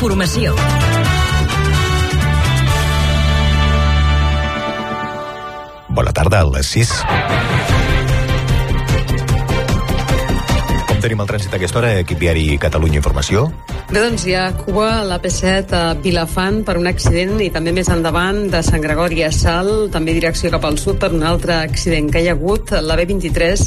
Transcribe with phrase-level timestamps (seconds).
[0.00, 0.54] Informació.
[5.92, 6.92] Bona tarda, a les 6.
[10.88, 13.50] Com tenim el trànsit a aquesta hora, equip viari Catalunya Informació?
[13.90, 17.72] Bé, doncs hi ha cua a la P7 a Vilafant per un accident i també
[17.74, 21.56] més endavant de Sant Gregori a Sal, també direcció cap al sud per un altre
[21.58, 23.66] accident que hi ha hagut la B23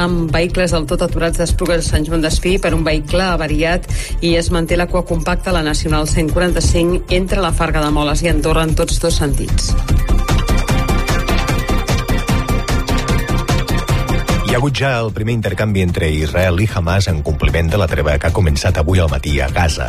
[0.00, 3.86] amb vehicles del tot aturats d'Esplugues de Sant Joan d'Espí per un vehicle avariat
[4.26, 8.26] i es manté la cua compacta a la Nacional 145 entre la Farga de Moles
[8.26, 9.70] i Andorra en tots dos sentits.
[14.50, 17.86] Hi ha hagut ja el primer intercanvi entre Israel i Hamas en compliment de la
[17.86, 19.86] treva que ha començat avui al matí a Gaza.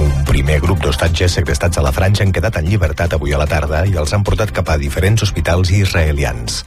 [0.00, 3.44] Un primer grup d'hostatges segrestats a la franja han quedat en llibertat avui a la
[3.50, 6.62] tarda i els han portat cap a diferents hospitals israelians.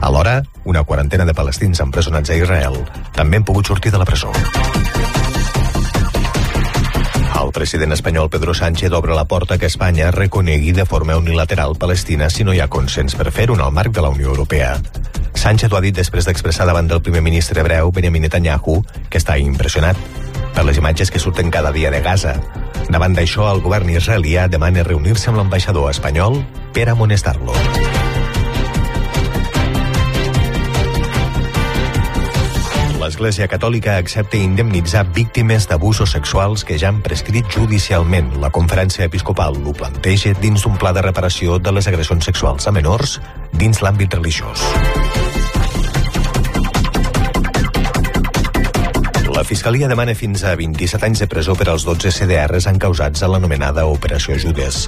[0.00, 2.80] Alhora, una quarantena de palestins empresonats a Israel
[3.12, 4.32] també han pogut sortir de la presó.
[7.36, 12.30] El president espanyol Pedro Sánchez obre la porta que Espanya reconegui de forma unilateral Palestina
[12.30, 14.80] si no hi ha consens per fer-ho en el marc de la Unió Europea.
[15.36, 19.36] Sánchez ho ha dit després d'expressar davant del primer ministre hebreu Benjamin Netanyahu que està
[19.38, 20.00] impressionat
[20.56, 22.34] per les imatges que surten cada dia de Gaza.
[22.88, 26.40] Davant d'això, el govern israelià demana reunir-se amb l'ambaixador espanyol
[26.72, 27.54] per amonestar-lo.
[33.06, 38.32] l'Església Catòlica accepta indemnitzar víctimes d'abusos sexuals que ja han prescrit judicialment.
[38.42, 42.74] La conferència episcopal ho planteja dins d'un pla de reparació de les agressions sexuals a
[42.74, 43.20] menors
[43.54, 44.66] dins l'àmbit religiós.
[49.36, 53.28] La Fiscalia demana fins a 27 anys de presó per als 12 CDRs encausats a
[53.28, 54.86] l'anomenada Operació Judes.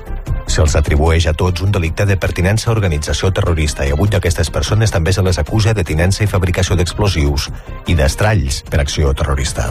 [0.49, 4.48] Se'ls atribueix a tots un delicte de pertinença a organització terrorista i a vuit d'aquestes
[4.48, 7.51] persones també se les acusa de tinença i fabricació d'explosius
[7.92, 9.69] i d'estralls per acció terrorista.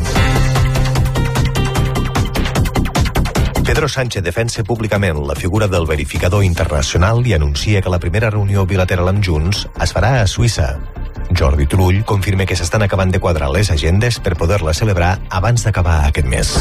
[3.66, 8.70] Pedro Sánchez defensa públicament la figura del verificador internacional i anuncia que la primera reunió
[8.70, 10.76] bilateral amb Junts es farà a Suïssa.
[11.36, 16.06] Jordi Turull confirma que s'estan acabant de quadrar les agendes per poder-la celebrar abans d'acabar
[16.08, 16.54] aquest mes.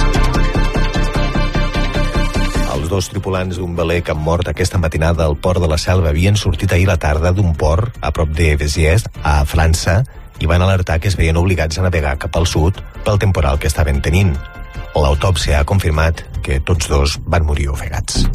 [2.75, 6.11] Els dos tripulants d'un veler que han mort aquesta matinada al port de la Selva
[6.11, 10.03] havien sortit ahir la tarda d'un port a prop de Béziers, a França,
[10.41, 13.71] i van alertar que es veien obligats a navegar cap al sud pel temporal que
[13.71, 14.37] estaven tenint.
[14.97, 18.27] L'autòpsia ha confirmat que tots dos van morir ofegats.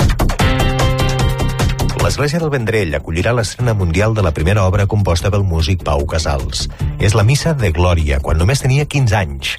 [2.01, 6.63] L'Església del Vendrell acollirà l'estrena mundial de la primera obra composta pel músic Pau Casals.
[6.97, 9.51] És la Missa de Glòria, quan només tenia 15 anys.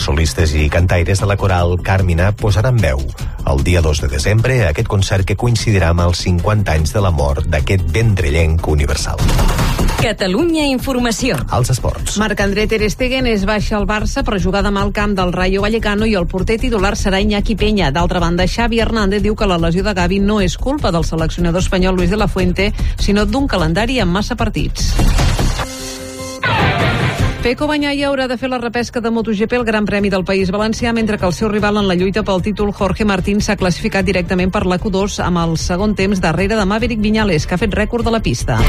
[0.00, 3.04] Solistes i cantaires de la coral Carmina posaran veu
[3.50, 7.02] el dia 2 de desembre a aquest concert que coincidirà amb els 50 anys de
[7.04, 9.20] la mort d'aquest vendrellenc universal.
[10.00, 11.36] Catalunya Informació.
[11.52, 12.16] Els esports.
[12.20, 16.08] Marc-André Ter Stegen es baixa al Barça per jugar demà al camp del Rayo Vallecano
[16.08, 17.90] i el porter titular serà Iñaki Peña.
[17.92, 21.60] D'altra banda, Xavi Hernández diu que la lesió de Gavi no és culpa del seleccionador
[21.60, 24.94] espanyol Luis de la Fuente, sinó d'un calendari amb massa partits.
[27.40, 30.92] Peco Banyaia haurà de fer la repesca de MotoGP al Gran Premi del País Valencià,
[30.92, 34.52] mentre que el seu rival en la lluita pel títol, Jorge Martín, s'ha classificat directament
[34.52, 38.04] per la Q2 amb el segon temps darrere de Maverick Viñales, que ha fet rècord
[38.04, 38.60] de la pista.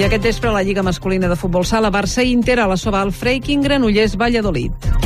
[0.00, 2.80] I aquest vespre a la Lliga Masculina de Futbol Sala, Barça i Inter a la
[2.80, 5.03] Sobal, Freiking, Granollers, Valladolid.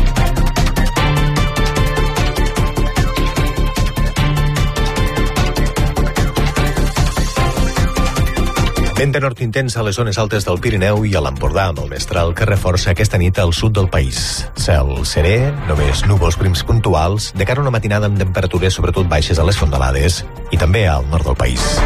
[8.98, 11.92] Vent de nord intens a les zones altes del Pirineu i a l'Empordà amb el
[11.92, 14.19] mestral que reforça aquesta nit al sud del país.
[14.59, 15.36] Cel serè,
[15.69, 19.60] només núvols prims puntuals, de cara a una matinada amb temperatures sobretot baixes a les
[19.60, 21.78] fondalades i també al nord del país.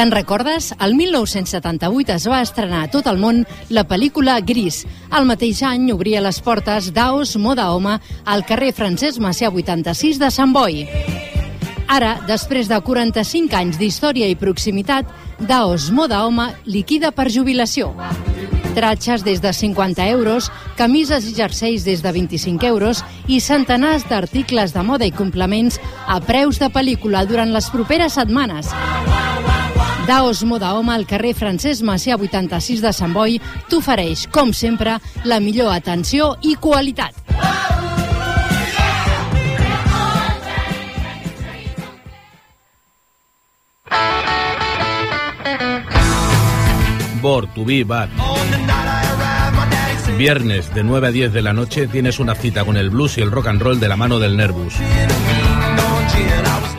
[0.00, 0.70] Te'n recordes?
[0.80, 4.86] El 1978 es va estrenar a tot el món la pel·lícula Gris.
[5.12, 10.30] El mateix any obria les portes d'Aos Moda Home al carrer Francesc Macià 86 de
[10.32, 10.86] Sant Boi.
[11.84, 15.04] Ara, després de 45 anys d'història i proximitat,
[15.36, 17.92] Daos Moda Home liquida per jubilació.
[18.72, 20.48] Tratxes des de 50 euros,
[20.80, 25.76] camises i jerseis des de 25 euros i centenars d'articles de moda i complements
[26.08, 28.72] a preus de pel·lícula durant les properes setmanes.
[30.10, 33.36] Daos Moda Home al carrer Francesc Macià 86 de Sant Boi
[33.70, 37.14] t'ofereix, com sempre, la millor atenció i qualitat.
[47.22, 48.10] Born to be said,
[50.18, 53.20] Viernes de 9 a 10 de la noche tienes una cita con el blues y
[53.20, 54.74] el rock and roll de la mano del Nervus.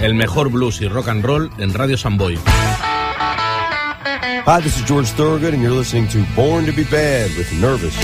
[0.01, 2.37] El mejor blues y rock and roll en Radio Samboy.
[4.43, 7.95] Hi, this is George Thorogood, and you're listening to Born to be Bad with Nervous.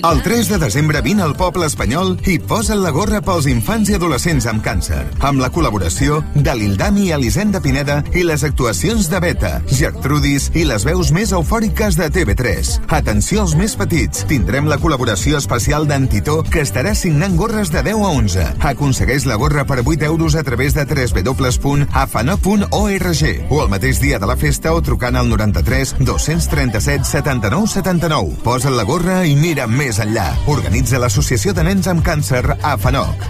[0.00, 3.94] El 3 de desembre vine al poble espanyol i posa't la gorra pels infants i
[3.98, 9.20] adolescents amb càncer, amb la col·laboració de l'Ildami i Elisenda Pineda i les actuacions de
[9.20, 12.80] Beta, Gertrudis i les veus més eufòriques de TV3.
[12.96, 18.00] Atenció als més petits, tindrem la col·laboració especial d'Antitó que estarà signant gorres de 10
[18.00, 18.56] a 11.
[18.72, 24.26] Aconsegueix la gorra per 8 euros a través de www.afanó.org o el mateix dia de
[24.32, 28.40] la festa o trucant al 93 237 79 79.
[28.48, 30.28] Posa't la gorra gorra i mira més enllà.
[30.52, 33.24] Organitza l'Associació de Nens amb Càncer a FANOC.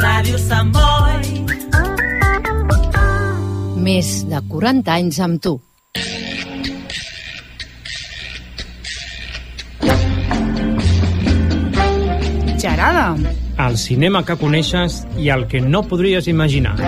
[0.00, 1.26] Ràdio Sant Boi.
[3.84, 5.58] Més de 40 anys amb tu.
[12.56, 13.10] Gerada.
[13.68, 16.78] El cinema que coneixes i el que no podries imaginar.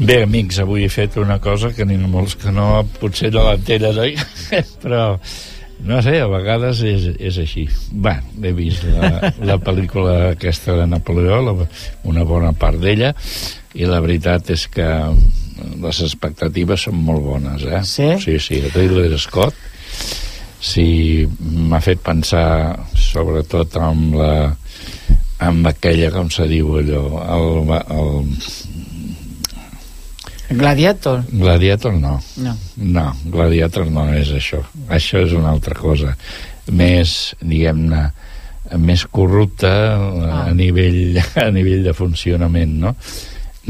[0.00, 3.98] Bé, amics, avui he fet una cosa que ha molts que no, potser no l'entenen,
[4.00, 4.14] oi?
[4.82, 5.02] Però,
[5.84, 7.66] no sé, a vegades és, és així.
[7.92, 11.54] Bé, he vist la, la pel·lícula aquesta de Napoleó, la,
[12.08, 13.12] una bona part d'ella,
[13.76, 14.88] i la veritat és que
[15.84, 17.84] les expectatives són molt bones, eh?
[17.84, 18.10] Sí?
[18.24, 19.68] Sí, sí, Ridley Scott
[20.60, 24.32] sí, m'ha fet pensar sobretot amb la
[25.40, 28.18] amb aquella, com se diu allò el, el,
[30.50, 31.22] Gladiator.
[31.30, 32.16] Gladiator no.
[32.42, 32.56] No.
[32.76, 34.62] No, Gladiator no és això.
[34.90, 36.16] Això és una altra cosa.
[36.74, 38.02] Més, diguem-ne,
[38.82, 40.40] més corrupta ah.
[40.40, 42.94] a, nivell, a nivell de funcionament, no?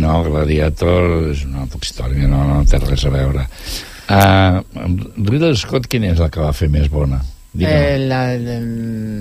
[0.00, 3.44] No, Gladiator és una altra història, no, no té res a veure.
[4.10, 4.58] Uh,
[5.28, 7.20] Ridley Scott, quina és la que va fer més bona?
[7.58, 8.58] Eh, la, de...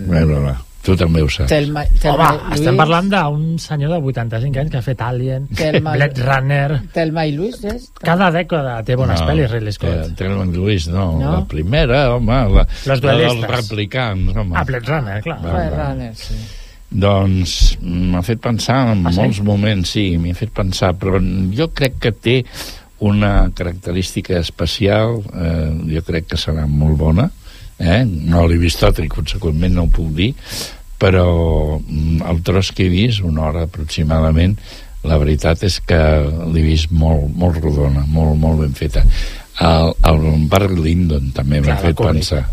[0.08, 0.56] Bé, bé, bé.
[0.80, 1.50] Tu també ho saps.
[1.52, 5.96] Telma, Telma Home, estem parlant d'un senyor de 85 anys que ha fet Alien, Telma,
[5.98, 6.80] Blade Runner...
[6.96, 7.90] Telma i Luis, és?
[8.00, 10.16] Cada dècada té bones no, pel·lis, Ridley Scott.
[10.20, 14.56] Telma i Luis, no, no, la primera, home, la, Los la dels replicants, home.
[14.56, 15.40] Ah, Blade Runner, clar.
[15.44, 16.40] Blade Runner, sí.
[16.90, 19.46] Doncs m'ha fet pensar en ah, molts sí?
[19.46, 21.20] moments, sí, m'ha fet pensar, però
[21.54, 22.40] jo crec que té
[23.06, 27.30] una característica especial, eh, jo crec que serà molt bona,
[27.80, 28.04] eh?
[28.06, 30.34] no l'he vist tot i conseqüentment no ho puc dir,
[31.00, 31.26] però
[31.80, 34.58] mm, el tros que he vist, una hora aproximadament,
[35.08, 36.00] la veritat és que
[36.52, 39.06] l'he vist molt, molt rodona, molt, molt ben feta.
[39.64, 42.44] El, el Barry Lyndon també m'ha fet pensar.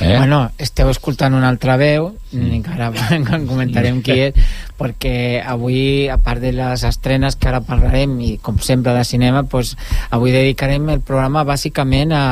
[0.00, 0.16] Eh?
[0.18, 2.52] Bueno, esteu escoltant una altra veu, mm.
[2.58, 2.90] encara
[3.36, 8.30] en comentarem qui és, perquè avui, a part de les estrenes que ara parlarem, i
[8.42, 9.74] com sempre de cinema, pues,
[10.10, 12.24] avui dedicarem el programa bàsicament a,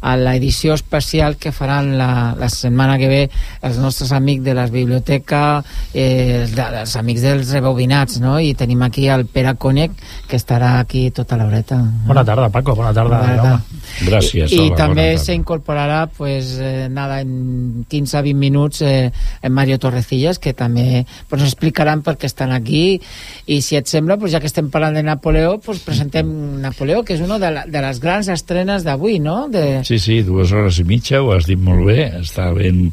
[0.00, 3.22] a l'edició especial que faran la, la setmana que ve
[3.60, 5.62] els nostres amics de la biblioteca,
[5.92, 8.38] eh, els, de, els amics dels rebobinats, no?
[8.40, 9.92] I tenim aquí el Pere Conec,
[10.28, 11.78] que estarà aquí tota l'horeta.
[12.08, 13.20] Bona tarda, Paco, bona tarda.
[13.20, 13.82] Bona tarda.
[14.08, 14.52] Gràcies.
[14.52, 19.10] I, i també s'incorporarà pues, eh, nada, en 15-20 minuts eh,
[19.42, 23.00] en Mario Torrecillas que també pues, explicaran per què estan aquí
[23.46, 26.30] i si et sembla, pues, ja que estem parlant de Napoleó pues, presentem
[26.62, 29.46] Napoleó que és una de, la, de les grans estrenes d'avui no?
[29.52, 29.82] De...
[29.88, 32.88] Sí, sí, dues hores i mitja, ho has dit molt bé, està ben,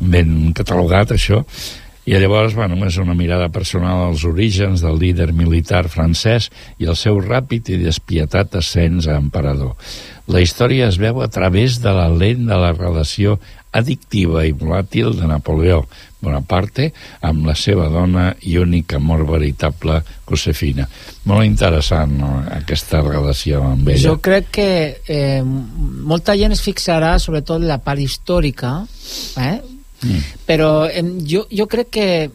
[0.00, 1.42] ben catalogat això,
[2.04, 6.50] i llavors, bueno, és una mirada personal als orígens del líder militar francès
[6.82, 9.76] i el seu ràpid i despietat ascens a emperador.
[10.26, 13.38] La història es veu a través de la lent de la relació
[13.72, 15.84] addictiva i volàtil de Napoleó
[16.22, 16.90] Bonaparte
[17.26, 20.86] amb la seva dona i únic amor veritable, Josefina.
[21.26, 24.04] Molt interessant, no?, aquesta relació amb ella.
[24.04, 24.68] Jo crec que
[25.06, 28.80] eh, molta gent es fixarà sobretot la part històrica,
[29.38, 29.56] eh?
[30.02, 30.22] Mm.
[30.46, 32.30] però eh, jo, jo crec que,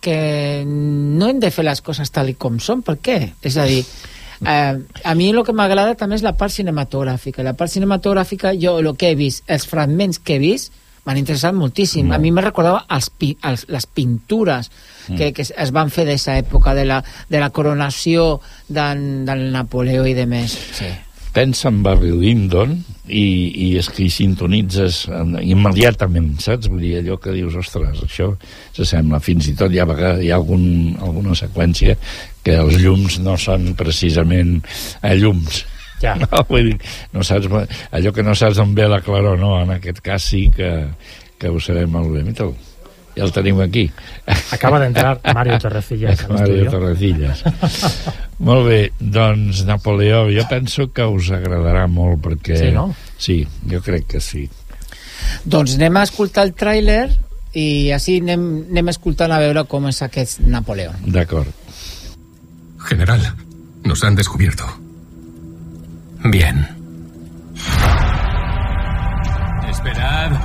[0.00, 2.82] que no hem de fer les coses tal i com són.
[2.86, 3.18] Per què?
[3.42, 3.82] És a dir,
[4.44, 7.44] eh, a mi el que m'agrada també és la part cinematogràfica.
[7.46, 10.74] La part cinematogràfica, jo el que he vist, els fragments que he vist,
[11.06, 12.08] m'han interessat moltíssim.
[12.08, 12.18] Molt.
[12.18, 13.12] A mi me recordava els,
[13.46, 14.70] els, les pintures
[15.08, 15.16] Mm.
[15.16, 20.14] que, que es van fer d'aquesta època de la, de la coronació del Napoleó i
[20.14, 20.56] de més.
[20.74, 20.88] Sí.
[21.36, 22.72] Pensa en Barry Lyndon
[23.06, 23.22] i,
[23.66, 26.70] i és que hi sintonitzes en- immediatament, saps?
[26.72, 28.30] Vull dir, allò que dius, ostres, això
[28.76, 29.20] s'assembla.
[29.20, 31.98] Fins i tot hi ha, vegades, hi ha algun, alguna seqüència
[32.46, 34.58] que els llums no són precisament
[35.04, 35.64] a llums.
[36.02, 36.16] Ja.
[36.24, 36.78] No, vull dir,
[37.14, 37.46] no saps,
[37.96, 40.68] allò que no saps d'on ve la claror, no, en aquest cas sí que,
[41.40, 42.24] que ho sabem molt bé.
[42.26, 42.50] Mira
[43.16, 43.86] ja el tenim aquí.
[44.52, 46.26] Acaba d'entrar Mario Torrecillas.
[46.28, 47.42] Mario Torrecillas.
[48.46, 52.60] molt bé, doncs Napoleó, jo penso que us agradarà molt perquè...
[52.60, 52.90] Sí, no?
[53.16, 54.44] Sí, jo crec que sí.
[55.48, 57.06] Doncs anem a escoltar el tràiler
[57.56, 60.92] i així anem, anem escoltant a veure com és aquest Napoleó.
[61.06, 61.48] D'acord.
[62.86, 63.22] General,
[63.88, 64.68] nos han descubierto.
[66.30, 66.66] Bien.
[69.70, 70.36] Esperad.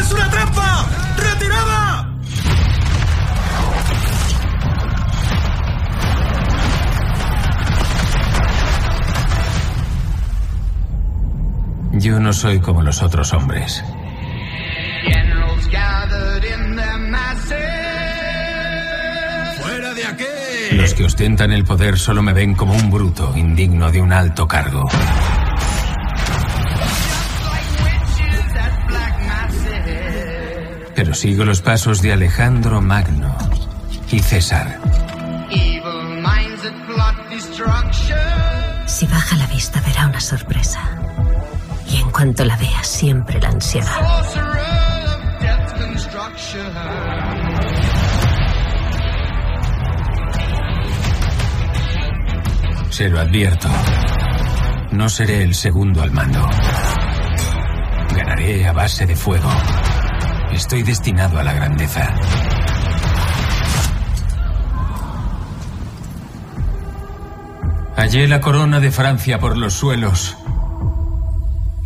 [0.00, 0.86] ¡Es una trampa!
[1.16, 2.12] ¡Retirada!
[11.92, 13.82] Yo no soy como los otros hombres.
[19.60, 20.24] ¡Fuera de aquí!
[20.72, 24.46] Los que ostentan el poder solo me ven como un bruto, indigno de un alto
[24.46, 24.84] cargo.
[30.96, 33.36] Pero sigo los pasos de Alejandro Magno
[34.10, 34.80] y César.
[38.86, 40.80] Si baja la vista verá una sorpresa.
[41.90, 44.22] Y en cuanto la vea, siempre la ansiará.
[52.88, 53.68] Se lo advierto.
[54.92, 56.48] No seré el segundo al mando.
[58.14, 59.50] Ganaré a base de fuego.
[60.56, 62.14] Estoy destinado a la grandeza.
[67.94, 70.34] Hallé la corona de Francia por los suelos.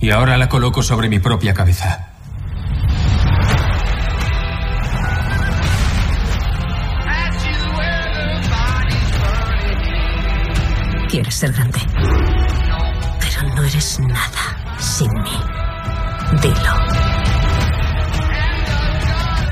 [0.00, 2.10] Y ahora la coloco sobre mi propia cabeza.
[11.08, 11.80] Quieres ser grande.
[13.18, 15.40] Pero no eres nada sin mí.
[16.40, 16.79] Dilo.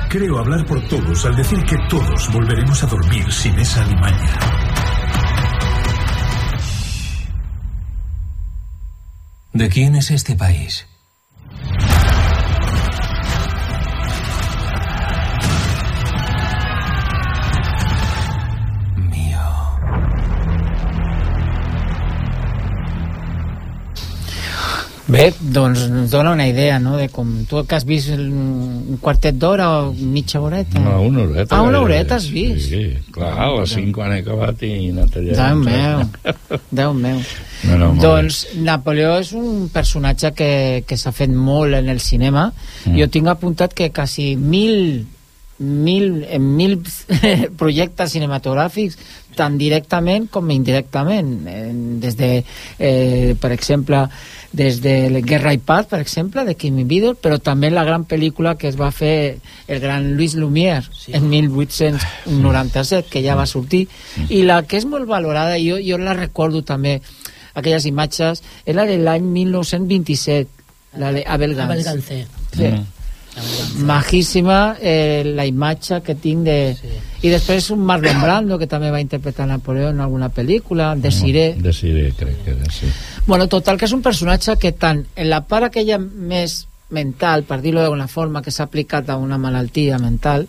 [0.08, 4.38] Creo hablar por todos al decir que todos volveremos a dormir sin esa alimaña.
[9.52, 10.86] ¿De quién es este país?
[25.08, 29.38] Bé, doncs ens dona una idea, no?, de com tu que has vist un quartet
[29.40, 30.82] d'hora o mitja horeta.
[30.84, 31.56] No, una horeta.
[31.56, 32.68] Ah, una horeta has vist?
[32.68, 32.82] Sí,
[33.14, 35.38] clar, a les 5 quan he acabat i he anat allà.
[35.40, 36.04] Déu meu,
[36.82, 37.22] Déu meu.
[37.64, 40.50] No, no, doncs Napoleó és un personatge que,
[40.86, 42.50] que s'ha fet molt en el cinema.
[42.84, 42.98] Mm.
[43.00, 45.06] Jo tinc apuntat que quasi mil,
[45.58, 46.78] mil, en mil
[47.60, 48.98] projectes cinematogràfics
[49.38, 52.44] tant directament com indirectament En- des de,
[52.78, 54.08] eh, per exemple
[54.52, 58.56] des de Guerra i Paz per exemple, de Kimi Vidor però també la gran pel·lícula
[58.56, 59.38] que es va fer
[59.68, 61.12] el gran Louis Lumière sí.
[61.14, 63.86] en 1897 que ja va sortir
[64.28, 67.00] i la que és molt valorada jo, jo la recordo també
[67.54, 70.48] aquelles imatges era de l'any 1927
[70.98, 72.26] la de Abel Gance, Abel Gance.
[72.56, 72.97] Sí.
[73.88, 76.58] Majíssima eh, la imatge que tinc de...
[76.78, 76.94] Sí.
[77.26, 81.72] i després un Marlon Brando que també va interpretar Napoleó en alguna pel·lícula Desiré De
[81.72, 82.90] Siré, crec que era, sí.
[83.26, 87.60] Bueno, total, que és un personatge que tant en la part aquella més mental, per
[87.60, 90.46] dir-ho d'alguna forma, que s'ha aplicat a una malaltia mental,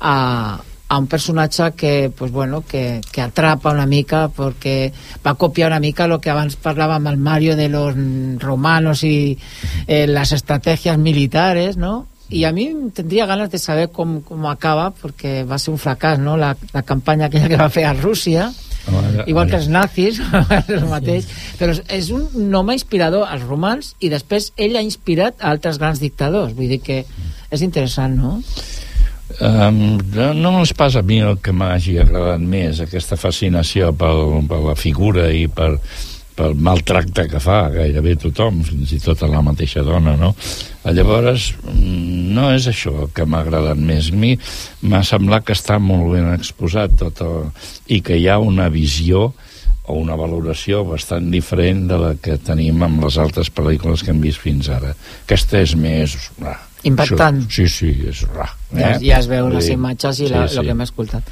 [0.00, 0.58] a,
[0.92, 4.92] a un personatge que, pues bueno, que, que atrapa una mica perquè
[5.24, 7.94] va copiar una mica lo que abans parlàvem al Mario de los
[8.38, 9.38] romanos y
[9.86, 12.06] eh, las estrategias militares, ¿no?
[12.28, 15.78] Y a mí tendría ganas de saber cómo, cómo acaba, porque va a ser un
[15.80, 16.36] fracàs, ¿no?
[16.36, 18.50] La, la campanya aquella que va fer a Rússia,
[19.30, 20.16] igual que els nazis
[20.68, 21.24] el mateix,
[21.60, 26.00] però és- un home inspirador als romans i després ell ha inspirat a altres grans
[26.02, 27.04] dictadors vull dir que
[27.52, 28.40] és interessant no?
[29.40, 29.98] Um,
[30.36, 34.74] no, és pas a mi el que m'hagi agradat més, aquesta fascinació pel, per la
[34.76, 35.70] figura i per,
[36.36, 40.32] pel maltracte que fa gairebé tothom, fins i tot a la mateixa dona, no?
[40.84, 44.10] Llavors, mm, no és això el que m'ha agradat més.
[44.12, 44.34] A mi
[44.82, 47.50] m'ha semblat que està molt ben exposat tot el,
[47.86, 49.30] i que hi ha una visió
[49.82, 54.22] o una valoració bastant diferent de la que tenim amb les altres pel·lícules que hem
[54.22, 54.94] vist fins ara.
[55.26, 56.16] Aquesta és més...
[56.86, 57.44] Impactant.
[57.44, 58.98] Això, sí, sí, és ra, Ja, Eh?
[59.02, 59.72] ja es veu les Sí.
[59.72, 60.58] imatges i Sí, la, sí.
[60.58, 61.22] el que hem escoltat.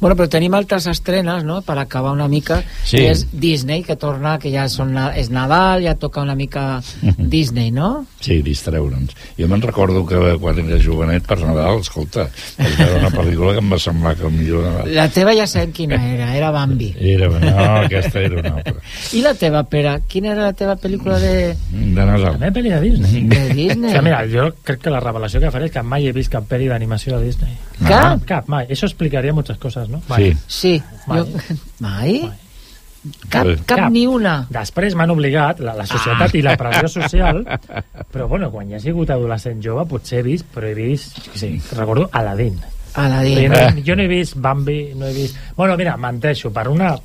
[0.00, 2.96] Bueno, però tenim altres estrenes, no?, per acabar una mica, Sí.
[2.98, 6.82] que és Disney, que torna, que ja són, és Nadal, ja toca una mica
[7.18, 8.06] Disney, no?
[8.20, 9.14] Sí, distreure'ns.
[9.38, 13.58] Jo me'n recordo que quan era jovenet per Nadal, escolta, vaig veure una pel·lícula que
[13.58, 14.94] em va semblar que el millor Nadal.
[14.94, 16.94] La teva ja sabem quina era, era Bambi.
[17.16, 18.74] Era, no, aquesta era una altra.
[19.12, 20.00] I la teva, Pere?
[20.08, 22.38] Quina era la teva pel·lícula de, De Nadal.
[22.38, 23.22] També pel·li de Disney.
[23.28, 23.92] de Disney?
[23.92, 26.44] Que, mira, jo crec que la revelació que faré és que mai he vist cap
[26.48, 27.56] pel·li d'animació de Disney.
[27.82, 28.22] Cap?
[28.26, 28.66] Cap, mai.
[28.70, 30.00] Eso explicaría muchas cosas, no?
[30.16, 30.32] Sí.
[30.46, 30.82] Sí.
[31.06, 31.20] Mai.
[31.20, 31.26] Jo...
[31.80, 32.30] Mai?
[33.28, 34.46] Cap, Pues- cap, ni una.
[34.50, 36.36] Després m'han obligat, la, la societat Ah.
[36.38, 37.44] i la pressió social,
[38.12, 41.52] però bueno, quan ja he sigut adolescent jove potser he vist, però he vist, sé,
[41.76, 42.58] recordo Aladdin.
[42.94, 43.44] Aladdin.
[43.44, 45.36] Jo no, jo no he vist Bambi, no he vist...
[45.56, 46.96] Bueno, mira, menteixo, per una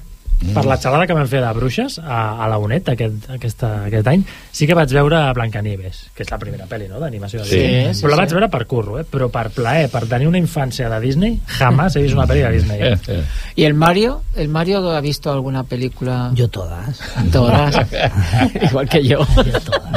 [0.55, 4.07] per la xalada que vam fer de bruixes a, a la UNED aquest, aquesta, aquest
[4.09, 7.59] any sí que vaig veure Blancanieves que és la primera pel·li no, d'animació de Sí,
[7.61, 8.21] Disney sí, però la sí.
[8.23, 9.05] vaig veure per curro eh?
[9.05, 12.51] però per plaer, per tenir una infància de Disney jamás he vist una pel·li de
[12.57, 13.23] Disney Eh, eh.
[13.55, 14.23] ¿Y el Mario?
[14.35, 16.31] ¿El Mario ha visto alguna película?
[16.33, 16.99] Yo todas.
[17.31, 17.75] Todas.
[18.69, 19.19] Igual que yo.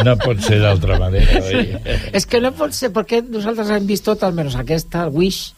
[0.04, 1.40] No pot ser d'altra manera.
[1.40, 1.78] oi?
[2.12, 5.54] És que no pot ser, perquè nosaltres hem vist tot, almenys aquesta, el Wish,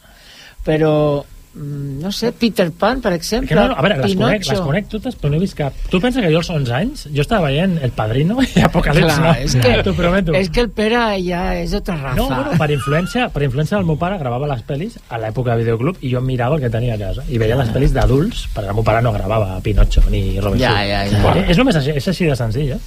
[0.63, 1.25] però,
[1.57, 4.87] no sé, Peter Pan, per exemple, que no, no, a veure, les conec, les conec
[4.91, 5.73] totes, però no he vist cap.
[5.89, 9.19] Tu pensa que jo als 11 anys, jo estava veient El Padrino i Apocalipsi, Clar,
[9.25, 9.33] no?
[9.43, 10.33] és que, T'ho prometo.
[10.37, 12.15] és que el Pere ja és d'altra raza.
[12.19, 15.63] No, bueno, per influència, per influència del meu pare gravava les pel·lis a l'època de
[15.63, 18.69] videoclub i jo mirava el que tenia a casa i veia les pel·lis d'adults perquè
[18.69, 20.89] el meu pare no gravava Pinocho ni Robin Ja, Hood.
[20.91, 21.33] ja, ja.
[21.41, 22.79] Eh, És només així, és així de senzill, eh?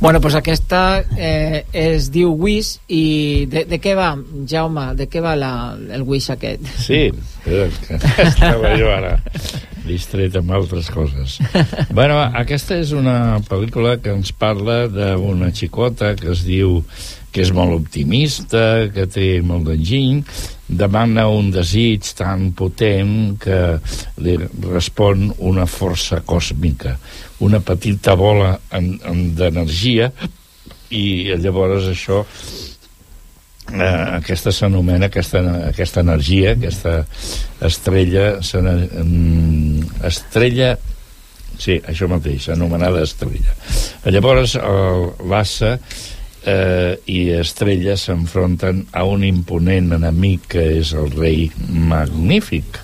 [0.00, 4.16] Bueno, pues aquesta eh, es diu Wish i de, de què va,
[4.48, 4.88] Jaume?
[4.98, 5.52] De què va la,
[5.94, 6.64] el Wish aquest?
[6.82, 7.04] Sí,
[7.86, 9.18] que estava jo ara
[9.86, 11.38] distret amb altres coses.
[11.90, 16.80] bueno, aquesta és una pel·lícula que ens parla d'una xicota que es diu
[17.32, 20.20] que és molt optimista, que té molt d'enginy,
[20.68, 23.60] demana un desig tan potent que
[24.20, 24.36] li
[24.68, 26.98] respon una força còsmica,
[27.40, 30.12] una petita bola en, en d'energia,
[30.92, 32.20] i llavors això
[33.72, 37.02] eh, aquesta s'anomena aquesta, aquesta energia, aquesta
[37.60, 40.72] estrella mm, estrella
[41.58, 43.54] sí, això mateix, anomenada estrella.
[44.10, 44.56] Llavors
[45.28, 45.76] l'Assa
[46.44, 52.80] eh, i Estrella s'enfronten a un imponent enemic que és el rei magnífic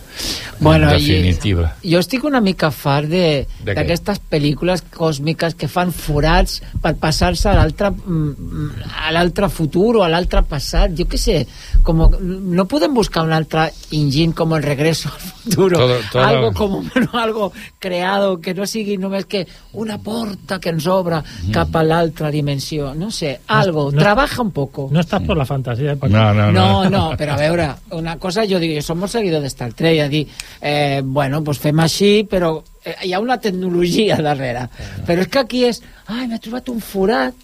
[0.61, 3.75] Bueno, en i- definitiva Jo estic una mica fart de- De què?
[3.75, 10.03] d'aquestes pel·lícules còsmiques que fan forats per passar-se a l'altre mm, a l'altre futur o
[10.05, 11.47] a l'altre passat, jo què sé,
[11.83, 16.53] com, no podem buscar un altre engine com el regreso al futuro, Todo- todo- algo
[16.53, 21.75] como bueno, algo creado que no sigui només que una porta que ens obre cap
[21.77, 24.89] a l'altra dimensió, no sé, algo, no- trabaja un poco.
[24.91, 25.97] No estàs per la fantasia, eh?
[25.97, 26.13] Paco?
[26.13, 29.49] no, no, No, no, però a veure, una cosa, jo dic, som molt seguidors de
[29.49, 30.27] Star Trek, a dir,
[30.61, 34.69] eh, bueno, doncs fem així, però eh, hi ha una tecnologia darrere.
[35.07, 37.35] Però és que aquí és, ai, m'he trobat un forat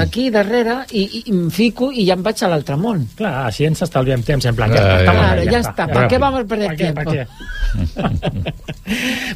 [0.00, 3.04] aquí darrere i, i, i em fico i ja em vaig a l'altre món.
[3.18, 5.12] Clar, així ens estalviem temps, en plan, Ah, ja, ja.
[5.12, 5.86] Claro, ahí, ja està.
[5.90, 7.02] Per què vamos a perder ¿Para qué, tiempo?
[7.04, 7.28] para qué?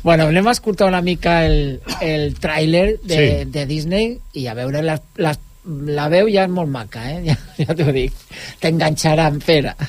[0.02, 3.44] Bueno, anem a escoltar una mica el, el tràiler de, Sí.
[3.50, 5.38] de Disney i a veure les, les,
[5.98, 7.22] la veu ja és molt maca, eh?
[7.28, 8.12] Ja, ja t'ho dic.
[8.62, 9.74] T'enganxarà, Pere.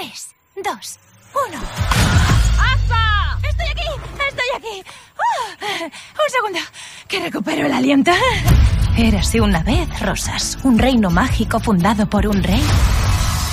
[0.00, 0.98] Tres, dos,
[1.34, 1.60] uno.
[2.58, 3.38] ¡Asa!
[3.46, 3.82] ¡Estoy aquí!
[4.30, 4.82] ¡Estoy aquí!
[5.18, 5.84] ¡Ah!
[5.84, 6.58] Un segundo,
[7.06, 8.10] que recupero el aliento.
[8.96, 12.62] Érase una vez, Rosas, un reino mágico fundado por un rey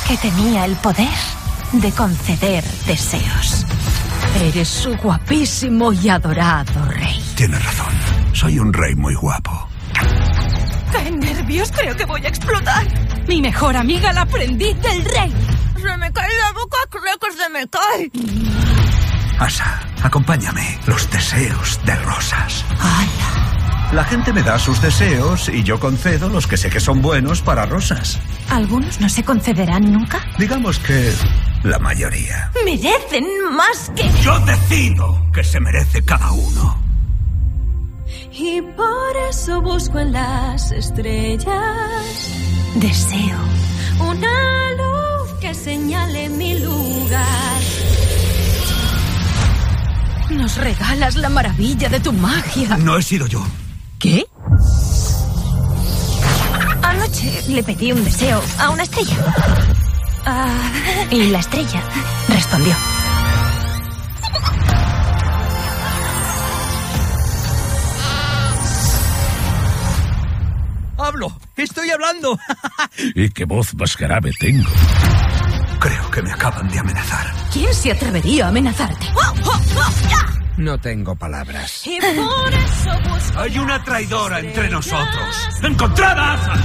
[0.08, 1.10] que tenía el poder
[1.74, 3.66] de conceder deseos.
[4.42, 7.22] Eres su guapísimo y adorado rey.
[7.36, 7.94] Tienes razón.
[8.32, 9.68] Soy un rey muy guapo.
[10.94, 11.74] ¡Qué nervios!
[11.74, 12.88] Creo que voy a explotar.
[13.28, 15.34] Mi mejor amiga, la aprendiz del rey.
[15.82, 18.12] Se me cae la boca, creo que se me cae.
[19.40, 20.80] Asa, acompáñame.
[20.88, 22.66] Los deseos de rosas.
[23.94, 27.42] La gente me da sus deseos y yo concedo los que sé que son buenos
[27.42, 28.20] para rosas.
[28.50, 30.26] Algunos no se concederán nunca.
[30.38, 31.14] Digamos que
[31.64, 32.52] la mayoría.
[32.66, 34.10] Merecen más que...
[34.22, 36.82] Yo decido que se merece cada uno.
[38.32, 41.46] Y por eso busco en las estrellas.
[42.76, 43.40] Deseo
[44.00, 44.67] una
[45.68, 47.62] señale mi lugar.
[50.30, 52.78] Nos regalas la maravilla de tu magia.
[52.78, 53.46] No he sido yo.
[54.00, 54.26] ¿Qué?
[56.82, 59.18] Anoche le pedí un deseo a una estrella.
[60.26, 61.82] Ah, y la estrella
[62.30, 62.74] respondió.
[71.08, 72.38] hablo, estoy hablando.
[73.16, 74.70] ¿Y qué voz más grave tengo?
[75.80, 77.28] Creo que me acaban de amenazar.
[77.52, 79.08] ¿Quién se atrevería a amenazarte?
[80.58, 81.86] No tengo palabras.
[81.86, 85.36] Y por eso busco Hay una traidora entre nosotros.
[85.62, 86.56] ¡Encontrada!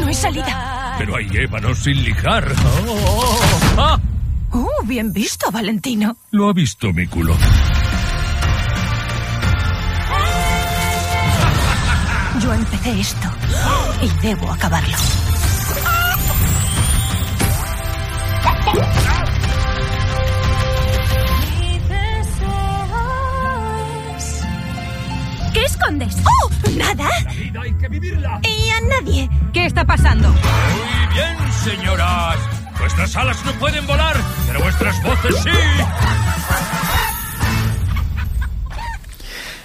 [0.00, 0.94] No hay salida.
[0.98, 2.54] Pero hay ébanos sin lijar.
[3.76, 3.98] ¡Ah!
[4.52, 6.16] Uh, bien visto, Valentino.
[6.30, 7.36] Lo ha visto mi culo.
[12.40, 13.28] Yo empecé esto
[14.00, 14.96] y debo acabarlo.
[25.52, 26.16] ¿Qué escondes?
[26.24, 26.50] ¡Oh!
[26.76, 27.08] ¿Nada?
[27.60, 28.40] hay que vivirla.
[28.44, 29.28] ¿Y a nadie?
[29.52, 30.28] ¿Qué está pasando?
[30.28, 32.38] Muy bien, señoras.
[32.78, 35.50] Vuestras alas no pueden volar, pero vuestras voces sí.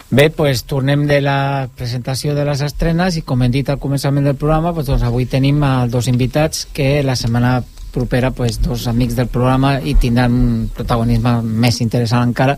[0.10, 4.28] Bé, pues tornem de la presentació de les estrenes i com hem dit al començament
[4.30, 8.88] del programa pues, doncs avui tenim a dos invitats que la setmana propera pues, dos
[8.89, 12.58] amics del programa i tindran un protagonisme més interessant encara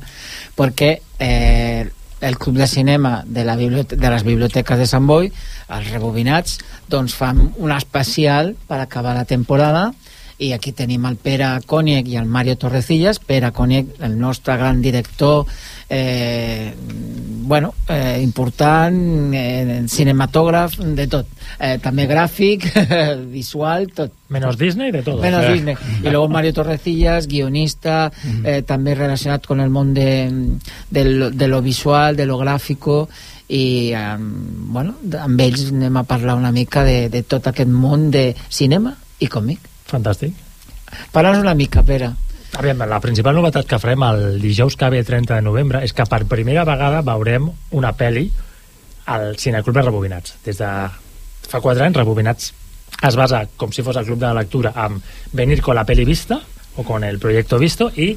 [0.55, 1.85] perquè eh,
[2.25, 5.29] el Club de Cinema de, la de les biblioteques de Sant Boi,
[5.75, 6.57] els rebobinats,
[6.89, 9.89] doncs fan un especial per acabar la temporada
[10.53, 15.45] aquí tenim el Pere Còniec i el Mario Torrecillas Pere Còniec, el nostre gran director
[15.89, 16.73] eh,
[17.45, 21.27] bueno, eh, important eh, cinematògraf, de tot
[21.59, 22.65] eh, també gràfic,
[23.37, 24.11] visual tot.
[24.33, 25.21] Menos Disney, de todo.
[25.21, 25.53] Menos Eh.
[25.53, 25.75] Disney.
[26.01, 28.11] Y luego Mario Torrecillas, guionista,
[28.43, 30.31] eh, també relacionat con el món de,
[30.89, 33.07] de, lo, de lo visual, de lo gràfico,
[33.47, 38.09] i eh, bueno, amb ells anem a parlar una mica de, de tot aquest món
[38.09, 39.74] de cinema i còmic.
[39.89, 40.33] Fantàstic.
[41.13, 42.11] Parla'ns una mica, Pere.
[42.55, 46.05] Aviam, la principal novetat que farem el dijous que ve 30 de novembre és que
[46.07, 48.29] per primera vegada veurem una pel·li
[49.11, 50.37] al Cineclub de Rebobinats.
[50.45, 50.69] Des de
[51.49, 52.53] fa 4 anys, Rebobinats
[53.03, 56.39] es basa com si fos el club de lectura amb venir con la peli vista
[56.77, 58.13] o con el proyecto visto i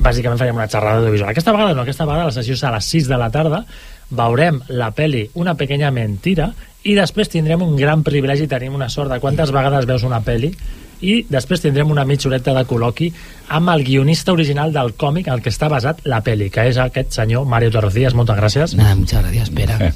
[0.00, 1.30] bàsicament farem una xerrada audiovisual.
[1.30, 3.64] Aquesta vegada no, aquesta vegada la sessió és a les 6 de la tarda
[4.10, 6.50] veurem la peli Una pequeña mentira
[6.84, 10.54] i després tindrem un gran privilegi, tenim una sort de quantes vegades veus una peli
[11.00, 13.12] i després tindrem una mitja horeta de col·loqui
[13.50, 17.10] amb el guionista original del còmic al que està basat la peli, que és aquest
[17.16, 18.14] senyor Mario Torrecillas.
[18.14, 18.74] Moltes gràcies.
[18.78, 19.92] Nada, muchas gracias, Pera.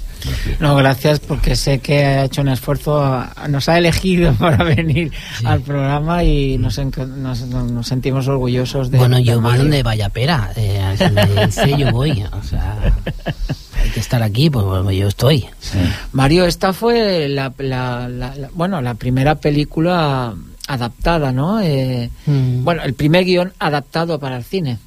[0.58, 5.12] No, gracias porque sé que ha hecho un esfuerzo, nos ha elegido para venir
[5.44, 10.08] al programa y nos, nos, nos sentimos orgullosos de bueno, de yo voy donde vaya
[10.08, 10.50] Pera.
[10.56, 12.24] Eh, si me dice, yo voy.
[12.32, 12.76] O sea,
[13.82, 15.44] hay que estar aquí, pues bueno, yo estoy.
[16.12, 20.34] Mario, esta fue la, la- la- la- bueno, la primera película
[20.66, 21.60] adaptada, ¿no?
[21.60, 22.64] Eh, Mm.
[22.64, 24.78] Bueno, el primer guion adaptado para el cine.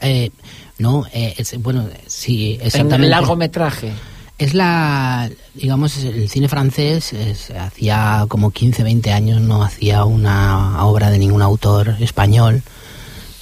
[0.00, 0.30] Eh,
[0.78, 3.08] no, eh, es- bueno, sí, En exactamente.
[3.08, 3.92] largometraje.
[4.36, 10.84] Es la, digamos, el cine francés es- hacía como 15, 20 años no hacía una
[10.84, 12.62] obra de ningún autor español.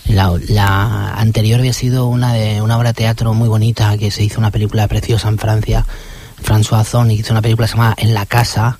[0.06, 4.22] La, la anterior había sido una de una obra de teatro muy bonita que se
[4.24, 5.86] hizo una película preciosa en Francia.
[6.44, 8.78] François Ozon hizo una película que se llama En la casa,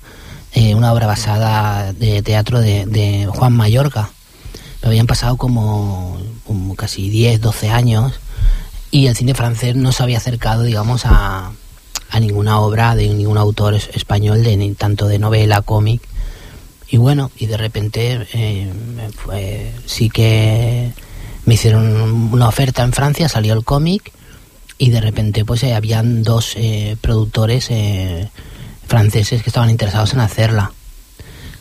[0.53, 2.85] eh, una obra basada de teatro de,
[3.31, 3.53] Juan.
[4.79, 6.17] Pero habían pasado como,
[6.75, 8.13] casi 10, 12 años
[8.91, 11.51] y el cine francés no se había acercado, digamos, a,
[12.09, 16.01] a ninguna obra de ningún autor es- español, de ni tanto de novela, cómic.
[16.89, 18.71] Y bueno, y de repente eh,
[19.15, 20.91] fue- sí que
[21.45, 24.11] me hicieron una oferta en Francia, salió el cómic
[24.77, 27.67] y de repente pues eh, habían dos eh, productores
[28.87, 30.71] franceses que estaban interesados en hacerla.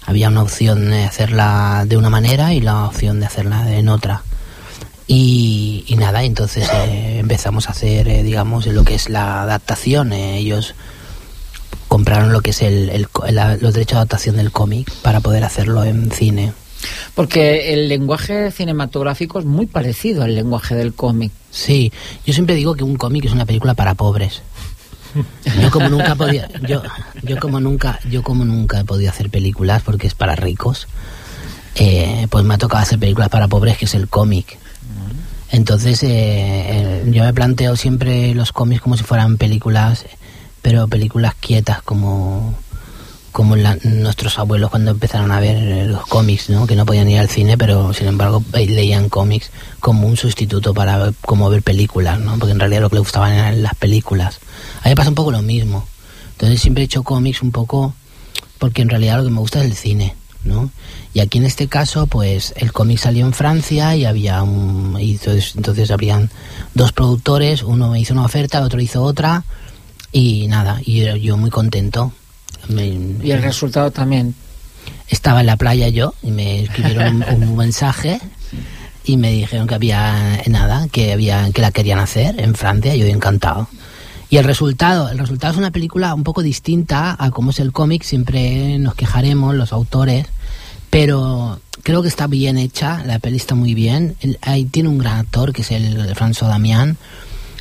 [0.04, 4.22] Había una opción de hacerla de una manera y la opción de hacerla en otra.
[5.06, 10.12] Y, y nada, entonces eh, empezamos a hacer, eh, digamos, lo que es la adaptación.
[10.12, 10.74] Eh, ellos
[11.88, 15.44] compraron lo que es el, el la- los derechos de adaptación del cómic para poder
[15.44, 16.52] hacerlo en cine.
[17.14, 21.30] Porque el lenguaje cinematográfico es muy parecido al lenguaje del cómic.
[21.50, 21.92] Sí,
[22.26, 24.42] yo siempre digo que un cómic es una película para pobres.
[25.61, 26.83] Yo como nunca podía, yo,
[27.22, 30.88] yo como nunca, yo como nunca he podido hacer películas porque es para ricos,
[31.75, 34.59] eh, pues me ha tocado hacer películas para pobres que es el cómic.
[35.51, 40.07] Entonces eh, eh, yo me planteo siempre los cómics como si fueran películas,
[40.62, 42.57] pero películas quietas como
[43.33, 46.66] como nuestros abuelos cuando empezaron a ver eh, los cómics, ¿no?
[46.66, 51.12] que no podían ir al cine, pero sin embargo leían cómics como un sustituto para
[51.22, 52.38] como ver películas, ¿no?
[52.38, 54.38] porque en realidad lo que les gustaban eran las películas.
[54.83, 55.87] A mí me pasa un poco lo mismo.
[56.33, 57.95] Entonces siempre he hecho cómics un poco
[58.59, 60.14] porque en realidad lo que me gusta es el cine,
[60.45, 60.71] ¿no?
[61.14, 64.97] Y aquí en este caso, pues el cómic salió en Francia y había un...
[65.01, 66.31] y entonces, entonces habrían
[66.75, 69.45] dos productores, uno me hizo una oferta, otro hizo otra
[70.11, 72.12] y nada, y yo muy contento.
[72.68, 72.87] me-
[73.23, 74.35] Y el resultado también.
[75.09, 78.21] estaba en la playa yo y me escribieron un, un mensaje
[79.05, 83.07] y me dijeron que había nada, que había que la querían hacer en Francia, yo
[83.07, 83.68] encantado.
[84.33, 87.71] Y el resultado, el resultado es una película un poco distinta a cómo es el
[87.71, 90.27] cómic, siempre nos quejaremos los autores,
[90.88, 94.97] pero creo que está bien hecha, la peli está muy bien, El- ahí tiene un
[94.97, 96.97] gran actor que es el François Damián,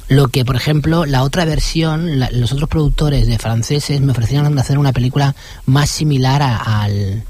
[0.08, 4.78] lo que, por ejemplo, la otra versión, los otros productores de franceses me ofrecieron hacer
[4.80, 7.24] una película más similar al,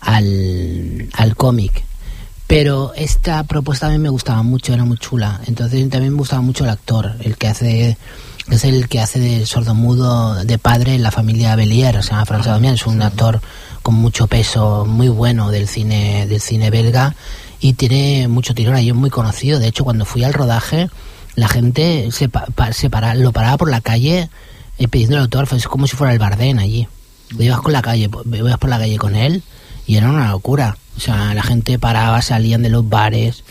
[0.00, 1.82] al, al cómic.
[2.46, 5.40] Pero esta propuesta a mí me gustaba mucho, era muy chula.
[5.48, 7.98] Entonces también me gustaba mucho el actor, el que hace
[8.50, 12.52] es el que hace de sordomudo de padre en la familia Belier, se llama François
[12.52, 13.40] Damián, es un actor
[13.82, 17.14] con mucho peso, muy bueno del cine del cine belga
[17.60, 19.58] y tiene mucho tirón, ahí es muy conocido.
[19.58, 20.88] De hecho, cuando fui al rodaje,
[21.34, 24.28] la gente se, pa- se para- lo paraba por la calle
[24.78, 26.86] eh, pidiendo el autógrafo, es como si fuera el Bardén allí.
[27.38, 29.42] Ibas con la calle, ibas por la calle con él
[29.86, 30.76] y era una locura.
[30.96, 33.44] O sea, la gente paraba, salían de los bares.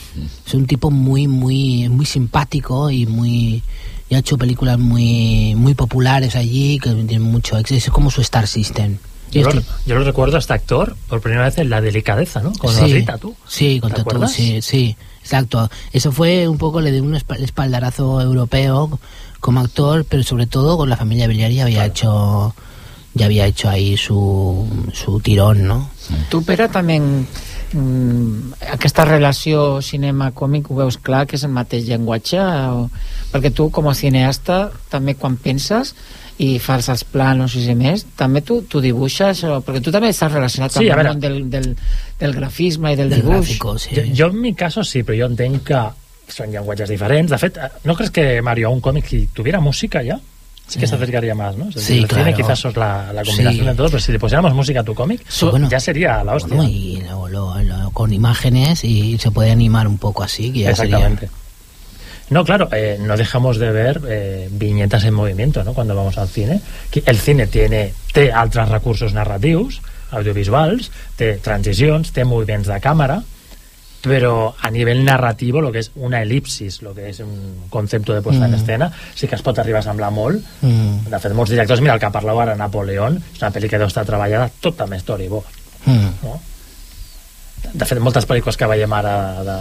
[0.45, 3.63] Es un tipo muy, muy, muy simpático y muy
[4.09, 7.77] y ha hecho películas muy, muy populares allí que tienen mucho éxito.
[7.77, 8.97] Es como su Star System.
[9.31, 12.53] Yo lo, yo lo recuerdo a este actor por primera vez en La Delicadeza, ¿no?
[12.53, 13.35] Con sí, Rita, tú.
[13.45, 15.69] Sí, con ¿Te Tatú, sí, sí, exacto.
[15.91, 18.97] Eso fue un poco, le dio un espa- espaldarazo europeo
[19.41, 22.55] como actor, pero sobre todo con la familia Villar ya había hecho
[23.13, 25.89] ya había hecho ahí su, su tirón, ¿no?
[26.29, 26.99] Tu, Pere, també
[27.73, 32.39] mm, aquesta relació cinema-còmic ho veus clar que és el mateix llenguatge?
[32.39, 32.87] O...
[33.33, 35.93] Perquè tu, com a cineasta, també quan penses
[36.37, 39.59] i fas els planos i més, també tu, tu dibuixes, o...
[39.65, 41.71] perquè tu també estàs relacionat Sí, amb el món del, del,
[42.19, 43.39] del grafisme i del, Del dibuix.
[43.41, 43.95] gráfico, sí.
[43.97, 45.81] Jo, jo en mi caso sí, però jo entenc que
[46.27, 47.31] són llenguatges diferents.
[47.31, 50.19] De fet, eh, ¿no crees que Mario, un cómic, si tuviera música ya,
[50.67, 51.71] sí que se acercaría más, ¿no?
[51.71, 52.35] Sí, el cine claro.
[52.37, 53.69] quizás es la, la combinación Sí.
[53.69, 55.69] de todos, pero si le pusiéramos música a tu cómic, bueno.
[55.69, 56.55] ya sería la hostia.
[56.55, 60.59] Bueno, y lo- lo- lo- con imágenes y se puede animar un poco así, que
[60.59, 61.29] ya Exactamente.
[62.29, 65.73] No, claro, eh, no dejamos de ver eh, viñetas en movimiento, ¿no?
[65.73, 66.59] Cuando vamos al cine.
[67.05, 73.21] El cine tiene, té altres recursos narratius, audiovisuals, té transicions, té moviments de càmera,
[74.03, 78.21] però a nivell narrativo, lo que és una elipsis, lo que és un concepte de
[78.21, 78.55] puesta en Mm.
[78.55, 80.43] escena, sí que es pot arribar a semblar molt.
[80.61, 83.77] Mm, De fet, molts directors, mira, el que parleu ara, Napoleón, és una pel·li que
[83.79, 85.45] deu estar treballada tot amb storyboard.
[85.85, 86.09] mm.
[86.23, 86.39] No?
[87.73, 89.57] De fet, moltes pel·lícules que veiem ara de,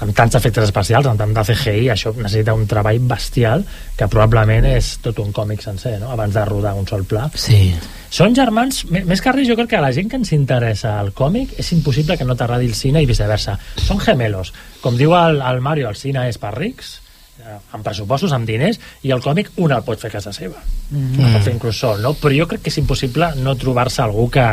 [0.00, 3.64] amb tants efectes especials, amb tant de CGI, això necessita un treball bestial
[3.98, 6.10] que probablement és tot un còmic sencer, no?
[6.14, 7.28] abans de rodar un sol pla.
[7.34, 7.74] Sí.
[8.12, 11.12] Són germans, més que res, jo crec que a la gent que ens interessa el
[11.16, 13.56] còmic és impossible que no t'agradi el cine i viceversa.
[13.80, 14.52] Són gemelos.
[14.82, 16.98] Com diu el, el Mario, el cine és per rics,
[17.40, 20.60] eh, amb pressupostos, amb diners, i el còmic un el pot fer a casa seva.
[20.90, 21.20] Mm.
[21.20, 22.14] El pot fer inclús sol, no?
[22.20, 24.48] Però jo crec que és impossible no trobar-se algú que,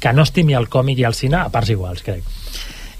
[0.00, 2.24] que no estimi el còmic i el cine a parts iguals, crec.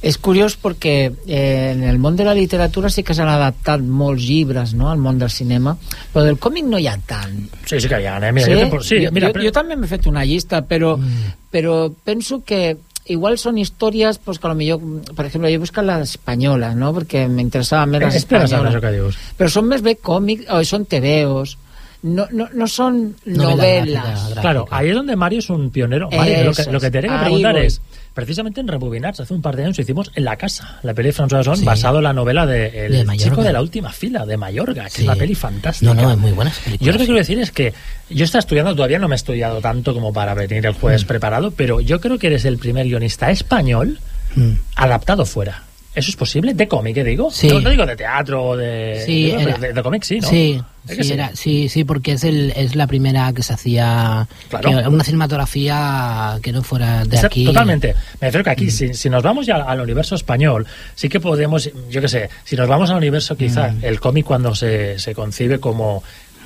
[0.02, 4.24] És curiós perquè eh, en el món de la literatura sí que s'han adaptat molts
[4.26, 5.76] llibres no, al món del cinema,
[6.12, 7.44] però del còmic no hi ha tant.
[7.62, 8.32] Sí, sí que hi ha, eh?
[8.34, 8.56] Mira, sí?
[8.58, 11.36] jo, sí, jo, mira, jo, jo també m'he fet una llista, però, mm.
[11.54, 12.64] però penso que
[13.10, 16.92] igual són històries pues, que a lo exemple, jo he buscat la espanyola, no?
[16.94, 19.18] perquè m'interessava més les saber espanyoles.
[19.38, 21.56] Però són més bé còmics, o són tebeos,
[22.02, 24.34] no, no, no son novelas.
[24.40, 26.10] Claro, ahí es donde Mario es un pionero.
[26.10, 27.66] Mario, lo que, lo te tengo que preguntar voy.
[27.66, 27.80] es,
[28.12, 31.14] precisamente en Rebobinats, hace un par de años hicimos En la casa, la peli de
[31.14, 31.64] François Ozon, Sí.
[31.64, 34.90] basado en la novela de El De chico de la última fila, de Mayorga, que
[34.90, 35.02] Sí.
[35.02, 35.94] es una peli fantástica.
[35.94, 37.72] No, no, es muy buena Yo lo que quiero decir es que
[38.10, 40.78] yo estaba estudiando, todavía no me he estudiado tanto como para venir el Mm.
[40.80, 43.98] jueves preparado, pero yo creo que eres el primer guionista español
[44.34, 44.52] Mm.
[44.76, 45.62] adaptado fuera.
[45.94, 46.54] ¿Eso es posible?
[46.54, 47.30] ¿De cómic, qué digo?
[47.30, 47.48] Sí.
[47.48, 49.02] No, no digo de teatro o de...
[49.04, 50.28] Sí, era- de, de cómic sí, ¿no?
[50.28, 51.12] Sí, ¿Es que sí, sí?
[51.12, 54.70] era- sí, sí, porque es, el, es la primera que se hacía Claro.
[54.70, 57.44] que- una cinematografía que no fuera de aquí.
[57.44, 57.94] Totalmente.
[58.20, 61.70] Me refiero que aquí, si, si nos vamos ya al universo español, sí que podemos,
[61.90, 63.84] yo qué sé, si nos vamos al universo quizá, Mm.
[63.84, 66.02] el cómic cuando se, se concibe como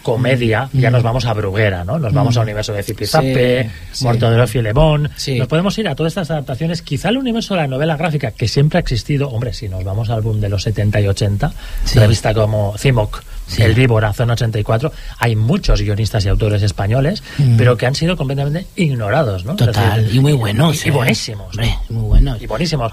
[0.06, 1.98] comedia, ya nos vamos a Bruguera, ¿no?
[1.98, 2.38] Nos vamos Mm.
[2.38, 4.04] al universo de Zipizape, Sí, sí.
[4.04, 5.10] Muerto de y Lemón.
[5.16, 5.36] Sí.
[5.36, 6.80] Nos podemos ir a todas estas adaptaciones.
[6.82, 10.08] Quizá el universo de la novela gráfica, que siempre ha existido, hombre, si nos vamos
[10.08, 11.50] al boom de los 70 y 80,
[11.84, 11.98] Sí.
[11.98, 13.20] revista como Cimoc.
[13.58, 17.56] El Víbora, Zona 84, hay muchos guionistas y autores españoles, Mm.
[17.56, 19.56] pero que han sido completamente ignorados, ¿no?
[19.56, 20.86] Total, decir, y muy buenos.
[20.86, 20.92] y eh.
[20.92, 21.48] buenísimos.
[21.56, 22.40] Hombre, muy buenos.
[22.42, 22.92] y buenísimos.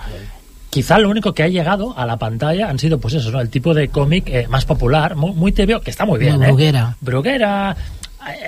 [0.74, 3.40] Quizá lo único que ha llegado a la pantalla han sido, pues eso, ¿no?
[3.40, 6.46] El tipo de cómic eh, más popular, muy, muy tebeo, que está muy bien, Muy
[6.46, 6.48] ¿eh?
[6.48, 6.98] bruguera.
[7.00, 7.76] Bruguera,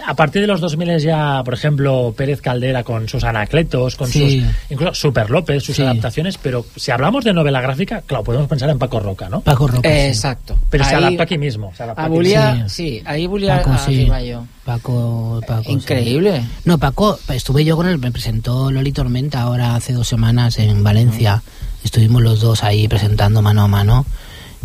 [0.05, 4.41] a partir de los 2000 ya, por ejemplo, Pérez Caldera con sus anacletos, con Sí.
[4.41, 4.55] sus.
[4.71, 5.81] incluso Super López, sus Sí.
[5.81, 9.41] adaptaciones, pero si hablamos de novela gráfica, claro, podemos pensar en Paco Roca, ¿no?
[9.41, 9.95] Paco Roca, sí.
[9.95, 10.57] Exacto.
[10.69, 11.73] Pero se adapta aquí mismo.
[11.75, 12.69] Se adapta aquí volia, mismo.
[12.69, 14.47] sí, ahí volia Paco, jo.
[14.63, 15.63] Paco, Paco.
[15.63, 15.71] sí.
[15.73, 16.43] Increíble.
[16.63, 20.83] No, Paco, estuve yo con él, me presentó Loli Tormenta ahora hace dos semanas en
[20.83, 21.43] Valencia.
[21.83, 24.05] Estuvimos los dos ahí presentando mano a mano.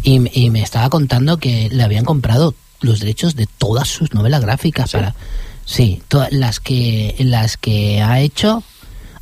[0.03, 4.41] Y, y me estaba contando que le habían comprado los derechos de todas sus novelas
[4.43, 5.15] gráficas para.
[5.65, 8.63] Sí, todas las que las que ha hecho.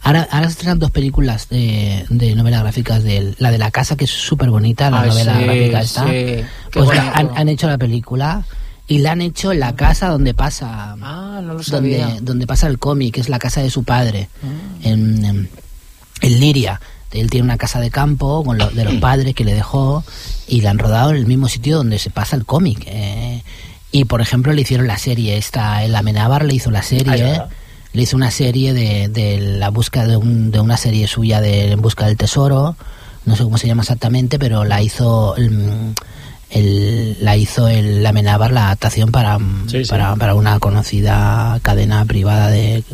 [0.01, 3.37] Ahora, ahora se estrenan dos películas de, de novelas gráficas de él.
[3.39, 6.05] La de la casa, que es súper bonita, la Ay, novela sí, gráfica esta.
[6.07, 6.37] sí.
[6.73, 8.45] Pues la- han, han hecho la película
[8.87, 11.65] y la han hecho en la casa donde pasa Ah, no lo donde,
[11.99, 12.17] sabía.
[12.23, 14.47] donde pasa el cómic, que es la casa de su padre, Ah.
[14.89, 15.51] en, en-
[16.23, 16.81] en Liria.
[17.13, 20.05] Él tiene una casa de campo con lo- de los padres que le dejó
[20.47, 22.83] y la han rodado en el mismo sitio donde se pasa el cómic.
[22.87, 23.43] eh.
[23.91, 27.41] Y por ejemplo le hicieron la serie esta, el Amenábar le hizo la serie,
[27.95, 31.73] le hizo una serie de, de la búsqueda de, un- de una serie suya de
[31.73, 32.77] En busca del tesoro,
[33.25, 35.95] no sé cómo se llama exactamente, pero la hizo el,
[36.51, 39.89] el- la hizo el Amenábar la adaptación para, Sí, sí.
[39.91, 42.85] para, para una conocida cadena privada de,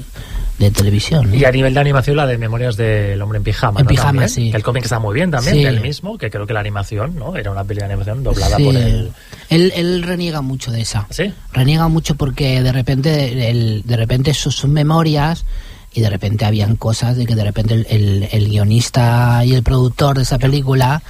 [0.58, 1.30] de televisión.
[1.30, 1.34] ¿no?
[1.36, 3.80] Y a nivel de animación, la de Memorias del Hombre en Pijama.
[3.80, 3.88] En ¿no?
[3.90, 4.50] Pijama, También, sí.
[4.54, 5.64] El cómic está muy bien también, Sí.
[5.64, 7.36] del mismo, que creo que la animación, ¿no?
[7.36, 8.64] Era una peli de animación doblada Sí.
[8.64, 8.76] por.
[8.76, 9.12] Él,
[9.50, 11.06] él reniega mucho de esa.
[11.10, 11.32] ¿Sí?
[11.52, 15.44] Reniega mucho porque de repente, el, de repente sus, sus memorias
[15.92, 19.62] y de repente habían cosas de que de repente el, el- el guionista y el
[19.62, 21.02] productor de esa película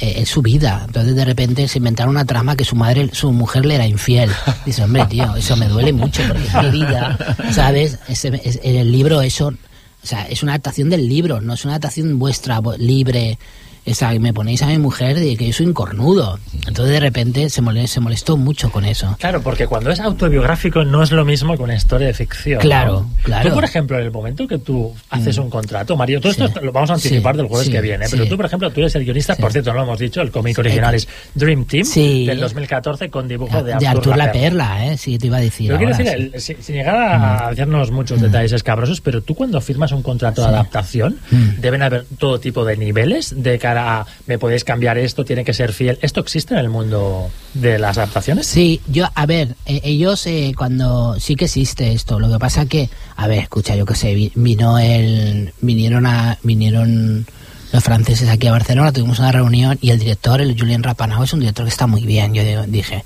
[0.00, 0.82] eh, es su vida.
[0.86, 4.30] Entonces de repente se inventaron una trama que su madre, su mujer le era infiel.
[4.66, 7.18] Dice, hombre, tío, eso me duele mucho porque es mi vida,
[7.52, 7.98] ¿sabes?
[8.08, 11.64] Ese- es- en el libro eso, o sea, es una adaptación del libro, no es
[11.64, 13.38] una adaptación vuestra, libre.
[13.86, 16.38] O sea, me ponéis a mi mujer de que yo soy un cornudo.
[16.66, 19.14] Entonces de repente se molestó, se molestó mucho con eso.
[19.20, 22.60] Claro, porque cuando es autobiográfico no es lo mismo que una historia de ficción.
[22.60, 23.10] Claro, ¿no?
[23.22, 23.48] claro.
[23.50, 25.42] Tú, por ejemplo, en el momento que tú haces Mm.
[25.42, 26.54] un contrato, Mario, todo esto Sí.
[26.62, 28.80] lo vamos a anticipar Sí, del jueves sí, que viene, pero tú, por ejemplo, tú
[28.80, 31.86] eres el guionista, por cierto, no lo hemos dicho, el cómic original es Dream Team
[32.26, 34.32] del 2014 con dibujo de de Artur, La.
[34.32, 34.96] Perla, ¿eh?
[34.96, 35.70] Sí, te iba a decir.
[35.70, 36.06] Yo quiero decir.
[36.06, 36.34] Mm.
[36.34, 40.42] el- sin, sin llegar a hacernos muchos detalles escabrosos, pero tú cuando firmas un contrato
[40.42, 41.60] de adaptación, Mm.
[41.60, 45.72] deben haber todo tipo de niveles de a me podéis cambiar esto, tiene que ser
[45.72, 45.98] fiel.
[46.02, 48.46] ¿Esto existe en el mundo de las adaptaciones?
[48.46, 52.66] Sí, yo, a ver, eh, ellos eh, cuando sí que existe esto, lo que pasa
[52.66, 57.26] que, a ver, escucha, yo qué sé, vi- vino el, vinieron a, vinieron
[57.72, 61.32] los franceses aquí a Barcelona, tuvimos una reunión y el director, el Julien Rapanao, es
[61.32, 62.32] un director que está muy bien.
[62.34, 63.04] Yo digo- dije,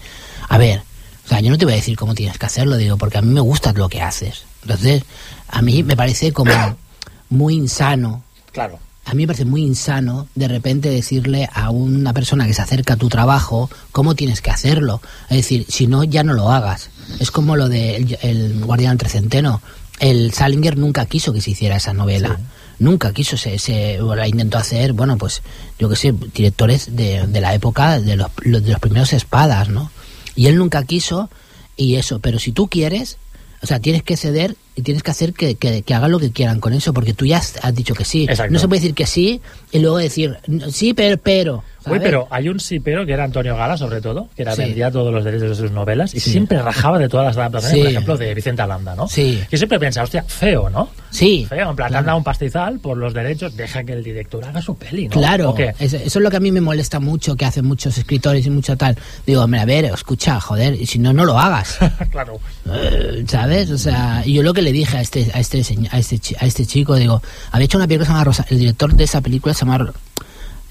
[0.49, 0.83] a ver,
[1.25, 3.23] o sea, yo no te voy a decir cómo tienes que hacerlo, digo, porque a
[3.23, 4.45] mí me gusta lo que haces.
[4.63, 5.05] Entonces,
[5.49, 6.53] a mí me parece como
[7.31, 8.79] muy insano Claro.
[9.09, 12.95] A mí me parece muy insano de repente decirle a una persona que se acerca
[12.95, 15.01] a tu trabajo cómo tienes que hacerlo.
[15.31, 16.91] Es decir, si no, ya no lo hagas.
[17.19, 19.63] Es como lo de el, Guardián del Trecenteno.
[19.99, 22.39] El Salinger nunca quiso que se hiciera esa novela.
[22.79, 25.43] Nunca quiso, se, se o la intentó hacer, bueno, pues
[25.81, 29.69] yo qué sé, directores de, de la época de los, los- de los primeros espadas,
[29.69, 29.91] ¿no?
[30.37, 31.29] Y él nunca quiso,
[31.77, 33.17] y eso, pero si tú quieres,
[33.63, 36.31] o sea, tienes que ceder y tienes que hacer que, que, que hagan lo que
[36.31, 38.25] quieran con eso, porque tú ya has, has dicho que sí.
[38.29, 38.53] Exacto.
[38.53, 39.41] No se puede decir que sí
[39.73, 41.65] y luego decir "No, sí, pero, pero.
[41.87, 44.61] Uy, pero hay un sí, pero que era Antonio Gala, sobre todo, que era Sí.
[44.61, 46.31] vendía todos los derechos de sus novelas y Sí.
[46.33, 47.81] siempre rajaba de todas las adaptaciones, Sí.
[47.83, 49.09] por ejemplo, de Vicente Alanda, ¿no?
[49.09, 49.41] Sí.
[49.51, 50.91] Yo siempre pensaba, hostia, feo, ¿no?
[51.11, 51.47] Sí.
[51.49, 51.99] Feo, en plan, te Claro.
[52.01, 55.13] han dado un pastizal por los derechos, deja que el director haga su peli, ¿no?
[55.13, 58.51] Claro, eso es lo que a mí me molesta mucho, que hacen muchos escritores y
[58.51, 58.95] mucho tal.
[59.27, 61.79] Digo, hombre, a ver, escucha, joder, y si no, no lo hagas.
[62.11, 62.39] claro.
[62.71, 63.71] Eh, ¿Sabes?
[63.71, 66.47] O sea, y yo lo que le dije a este, a este, a este, a
[66.47, 69.23] este chico, digo, había hecho una película que se llama Rosa, el director de esa
[69.23, 69.93] película se llama,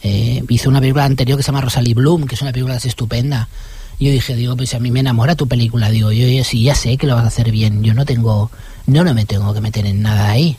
[0.03, 3.49] eh, hizo una película anterior que se llama Rosalie Bloom, que es una película estupenda.
[3.99, 6.75] Yo dije, digo, pues a mí me enamora tu película, digo, yo, yo sí, ya
[6.75, 8.51] sé que lo vas a hacer bien, yo no tengo,
[8.85, 10.57] no, no me tengo que meter en nada ahí.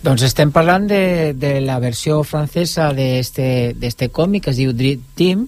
[0.00, 5.02] Doncs estem parlant de, de la versió francesa d'este d'este còmic que es diu Dream
[5.12, 5.42] Team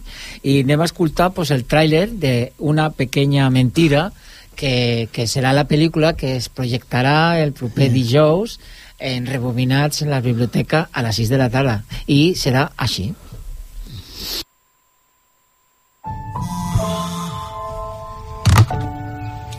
[0.44, 4.10] i anem a escoltar pues, el tràiler d'una pequeña mentira
[4.56, 8.58] que serà la pel·lícula que es projectarà el proper dijous
[9.02, 13.10] en rebobinats en la biblioteca a les 6 de la tarda i serà així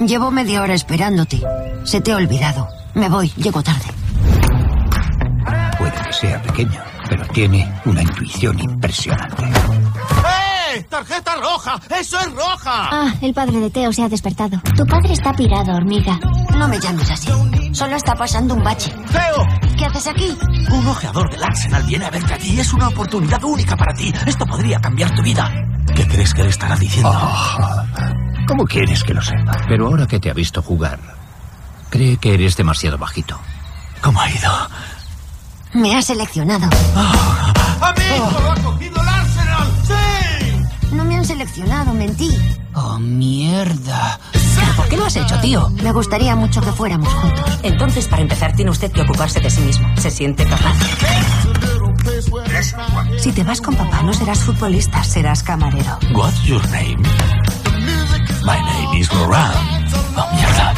[0.08, 1.39] Llevo media hora esperándote.
[1.86, 2.67] Se te ha olvidado.
[2.93, 3.86] Me voy, llego tarde.
[5.77, 9.43] Puede que sea pequeño, pero tiene una intuición impresionante.
[10.84, 10.88] ¡Eh!
[10.89, 11.79] ¡Tarjeta roja!
[11.99, 12.89] ¡Eso es roja!
[12.91, 14.59] Ah, el padre de Teo se ha despertado.
[14.75, 16.19] Tu padre está pirado, hormiga.
[16.57, 17.29] No me llames así.
[17.73, 18.91] Solo está pasando un bache.
[19.11, 19.47] ¡Teo!
[19.77, 20.38] ¿Qué haces aquí?
[20.71, 22.59] Un ojeador del Arsenal viene a verte aquí.
[22.59, 24.13] Es una oportunidad única para ti.
[24.25, 25.51] Esto podría cambiar tu vida.
[25.95, 27.11] ¿Qué crees que le estará diciendo?
[28.47, 29.57] ¿Cómo quieres que lo sepa?
[29.67, 30.99] Pero ahora que te ha visto jugar,
[31.89, 33.39] cree que eres demasiado bajito.
[34.01, 34.51] ¿Cómo ha ido?
[35.73, 36.67] Me ha seleccionado.
[37.81, 38.93] ¡Amigo, lo ha cogido!
[39.03, 39.22] ¡Sí!
[40.94, 42.38] No me han seleccionado, mentí.
[42.76, 44.20] Oh, mierda.
[44.32, 45.70] ¿Pero por qué lo has hecho, tío?
[45.82, 47.60] Me gustaría mucho que fuéramos juntos.
[47.64, 49.88] Entonces, para empezar, tiene usted que ocuparse de sí mismo.
[49.98, 50.76] ¿Se siente capaz?
[53.18, 55.98] Si te vas con papá, no serás futbolista, serás camarero.
[56.14, 56.98] What's your name?
[58.46, 59.56] My name is Laurent.
[60.16, 60.74] Oh, mierda.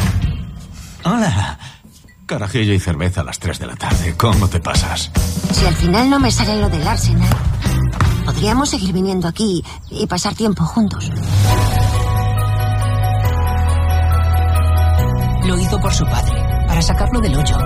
[1.04, 1.58] Hola.
[2.26, 4.14] Carajillo y cerveza a las 3 de la tarde.
[4.16, 5.10] ¿Cómo te pasas?
[5.52, 7.28] Si al final no me sale lo del Arsenal,
[8.26, 11.10] podríamos seguir viniendo aquí y pasar tiempo juntos.
[15.44, 16.34] Lo hizo por su padre,
[16.66, 17.56] para sacarlo del hoyo.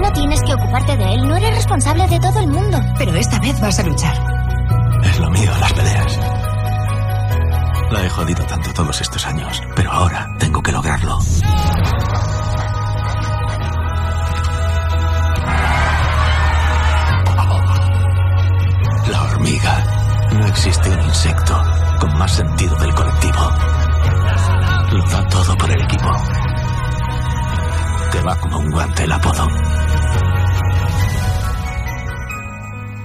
[0.00, 2.80] No tienes que ocuparte de él, no eres responsable de todo el mundo.
[2.96, 4.16] Pero esta vez vas a luchar.
[5.04, 6.18] Es lo mío, las peleas.
[7.90, 11.18] La he jodido tanto todos estos años, pero ahora tengo que lograrlo.
[19.08, 19.95] La hormiga.
[20.38, 21.62] No existe un insecto
[22.00, 23.50] con más sentido del colectivo.
[24.92, 26.12] Lo da todo por el equipo.
[28.12, 29.46] Te va como un guante el apodo.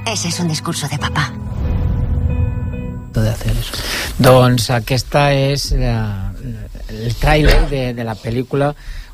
[0.05, 1.31] Ese es un discurso de papá.
[3.19, 3.73] de hacer eso.
[4.17, 6.33] Doncs aquesta és la,
[6.89, 8.71] el tràiler de, de la pel·lícula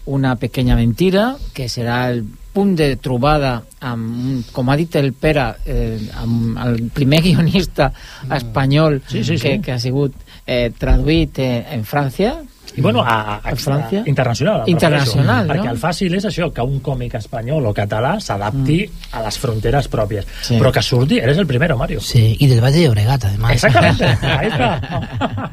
[0.08, 2.22] Una pequeña mentira, que serà el
[2.56, 7.92] punt de trobada amb, com ha dit el Pere, eh, amb el primer guionista
[8.34, 9.42] espanyol Sí, sí, sí.
[9.44, 12.38] Que, que ha sigut eh, traduït eh, en França,
[12.78, 14.04] I bueno, a, a, A França?
[14.06, 14.64] Internacional.
[14.68, 15.54] Internacional, refereixo.
[15.54, 15.72] Perquè no?
[15.74, 20.28] el fàcil és això, que un còmic espanyol o català s'adapti a les fronteres pròpies.
[20.44, 20.60] Sí.
[20.60, 22.00] Però que surti, eres el primero, Mario.
[22.00, 23.54] Sí, y del Valle de Obregat, además.
[23.54, 25.52] Exactamente, ahí está.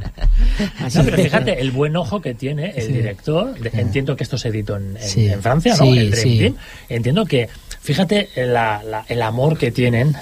[0.94, 2.92] No, pero fíjate, el buen ojo que tiene el Sí.
[2.92, 5.26] director, de- entiendo que esto se editó en, en- Sí.
[5.28, 5.84] en Francia, ¿no?
[5.84, 6.38] Sí, el Dream sí.
[6.38, 6.54] Team.
[6.88, 7.48] Entiendo que,
[7.80, 10.14] fíjate la- la- el amor que tienen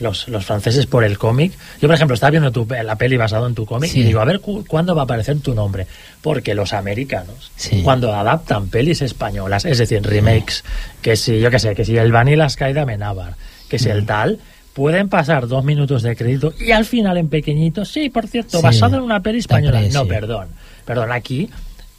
[0.00, 1.52] los, los franceses por el cómic.
[1.80, 4.00] Yo, por ejemplo, estaba viendo tu, la peli basado en tu cómic Sí.
[4.00, 5.86] y digo, a ver cu- cuándo va a aparecer tu nombre.
[6.22, 7.82] Porque los americanos, Sí.
[7.82, 10.64] cuando adaptan pelis españolas, es decir, remakes,
[11.02, 13.34] que si, yo qué sé, que si el Vanilla Sky de Amenábar,
[13.68, 14.38] que si el tal,
[14.74, 18.62] pueden pasar dos minutos de crédito y al final en pequeñito, sí, por cierto, Sí.
[18.62, 19.80] basado en una peli española.
[19.92, 20.48] No, perdón.
[20.84, 21.50] Perdón, aquí,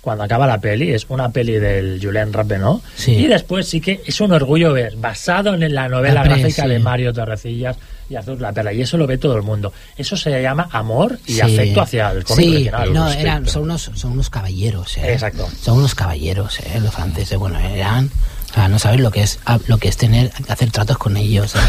[0.10, 3.12] cuando acaba la peli, es una peli del Julien Rappenot Sí.
[3.12, 6.64] y después sí que es un orgullo ver, basado en la novela La pre- gráfica
[6.64, 6.70] sí.
[6.70, 7.78] de Mario Torrecillas
[8.10, 9.72] y Azul La Perla, y eso lo ve todo el mundo.
[9.96, 11.42] Eso se llama amor y Sí.
[11.42, 12.92] afecto hacia el cómic Sí, original.
[12.92, 14.98] no, eran, son, unos, son unos caballeros.
[14.98, 15.14] ¿eh?
[15.14, 15.48] Exacto.
[15.62, 16.80] Son unos caballeros, ¿eh?
[16.82, 17.38] los franceses.
[17.38, 18.10] Bueno, eran.
[18.50, 21.18] O sea, no sabes lo que es ah, lo que es tener hacer tratos con
[21.18, 21.54] ellos.
[21.56, 21.60] ¿eh?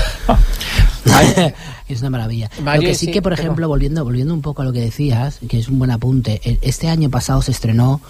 [1.88, 2.51] es una maravilla.
[2.62, 4.72] Mario, lo que sí, sí, que, por pero- ejemplo, volviendo, volviendo un poco a lo
[4.72, 8.01] que decías, que es un buen apunte, este año pasado se estrenó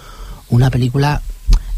[0.51, 1.21] una película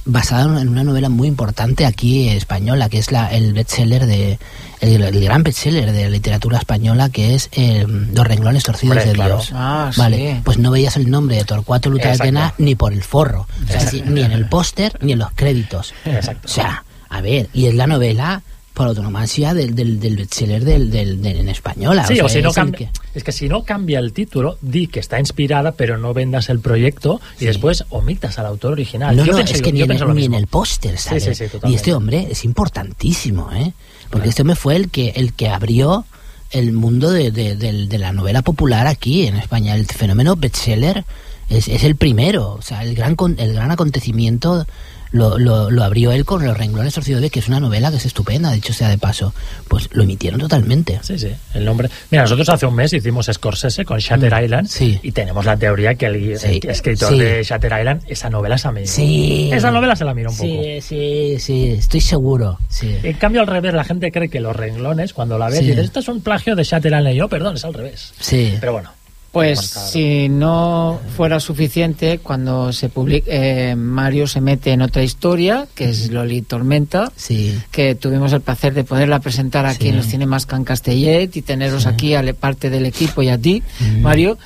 [0.06, 4.38] basada en una novela muy importante aquí española, que es la, el bestseller de
[4.82, 9.10] el, el gran bestseller de la literatura española, que es eh, Los renglones torcidos Hombre,
[9.10, 9.36] de claro.
[9.38, 9.52] Dios.
[9.54, 10.42] Ah, vale, sí.
[10.44, 12.26] pues no veías el nombre de Torcuato Luta de Exacto.
[12.28, 13.92] Tena ni por el forro, O sea, Exacto.
[13.92, 15.94] si- ni en el póster ni en los créditos.
[16.04, 16.48] Exacto.
[16.50, 18.42] O sea, a ver, y es la novela
[18.74, 22.08] por autonomancia del, del, del bestseller del, del, del- en española.
[22.08, 24.58] Sí, o, sea, si no es el cambia, es que si no cambia el título,
[24.62, 29.16] di que está inspirada, pero no vendas el proyecto y después omitas al autor original.
[29.16, 31.20] No, yo no, es que yo ni, en, lo ni en el póster sale.
[31.20, 33.74] sí, sí, y este hombre es importantísimo, ¿eh?
[34.10, 36.06] Porque este hombre fue el que, el que abrió
[36.52, 39.76] el mundo de, de- de la novela popular aquí en España.
[39.76, 41.04] El fenómeno bestseller
[41.50, 42.54] es, es el primero.
[42.54, 44.66] O sea, el gran, con- el gran acontecimiento
[45.14, 47.98] lo, lo, lo abrió él con Los renglones torcidos de que es una novela que
[47.98, 49.34] es estupenda, dicho sea de paso.
[49.70, 51.00] Pues lo emitieron totalmente.
[51.04, 51.90] Sí, sí, el nombre.
[52.12, 54.68] Mira, nosotros hace un mes hicimos Scorsese con Shatter Island
[55.02, 56.38] y tenemos la teoría que el, Mm.
[56.38, 56.60] Sí.
[56.68, 57.20] escritor Sí.
[57.20, 58.88] de Shatter Island, esa novela se la miró.
[58.88, 59.50] Sí.
[59.54, 60.50] Esa novela se la miró un poco.
[60.50, 62.60] Sí, sí, sí, estoy seguro.
[62.70, 62.96] Sí.
[63.04, 65.66] En cambio, al revés, la gente cree que los renglones, cuando la ves, Sí.
[65.68, 67.14] dices, esto es un plagio de Shatter Island.
[67.14, 68.14] Y yo, perdón, es al revés.
[68.20, 68.56] Sí.
[68.60, 68.90] Pero bueno.
[69.34, 75.68] Pues si no fuera suficiente, cuando se publica, eh, Mario se mete en otra historia,
[75.74, 77.60] que es Loli Tormenta, Sí.
[77.72, 79.90] que tuvimos el placer de poderla presentar aquí Sí.
[79.90, 83.38] en los cinemas Can Castellet y teneros aquí a le- parte del equipo y a
[83.40, 83.64] ti.
[84.02, 84.38] Mario.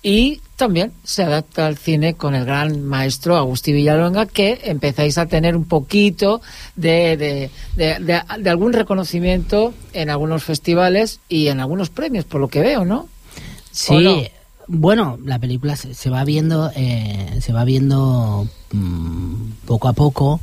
[0.00, 5.26] Y también se adapta al cine con el gran maestro Agustí Villalonga, que empezáis a
[5.26, 6.40] tener un poquito
[6.76, 7.50] de, de,
[7.98, 13.08] de- algún reconocimiento en algunos festivales y en algunos premios, por lo que veo, ¿no?
[13.72, 14.28] Sí.
[14.68, 19.34] Bueno, la película se, se va viendo, eh, se va viendo mm,
[19.66, 20.40] poco a poco.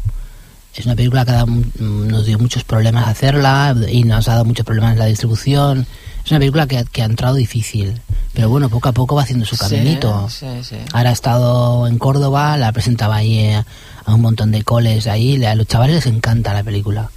[0.76, 4.28] Es una película que ha dado mu- mm, nos dio muchos problemas hacerla y nos
[4.28, 5.86] ha dado muchos problemas en la distribución.
[6.26, 8.02] Es una película que, que ha entrado difícil.
[8.34, 10.28] Pero bueno, poco a poco va haciendo su caminito.
[10.30, 10.76] sí, sí.
[10.94, 13.64] Ahora ha estado en Córdoba, la presentaba ahí eh,
[14.06, 15.44] a un montón de coles ahí.
[15.46, 17.12] A los chavales les encanta la película.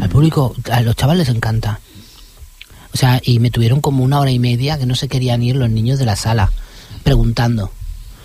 [0.00, 1.80] Al público, a los chavales les encanta.
[2.94, 5.56] O sea, y me tuvieron como una hora y media que no se querían ir
[5.56, 6.52] los niños de la sala,
[7.02, 7.70] preguntando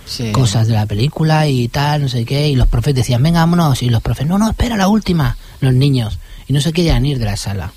[0.05, 0.32] Sí.
[0.32, 2.47] cosas de la película y tal, no sé qué.
[2.49, 3.84] Y los profes decían, venga, vámonos.
[3.84, 5.38] Y los profes, no, no, espera la última.
[5.59, 6.20] Los niños.
[6.47, 7.74] Y no se querían ir de la sala.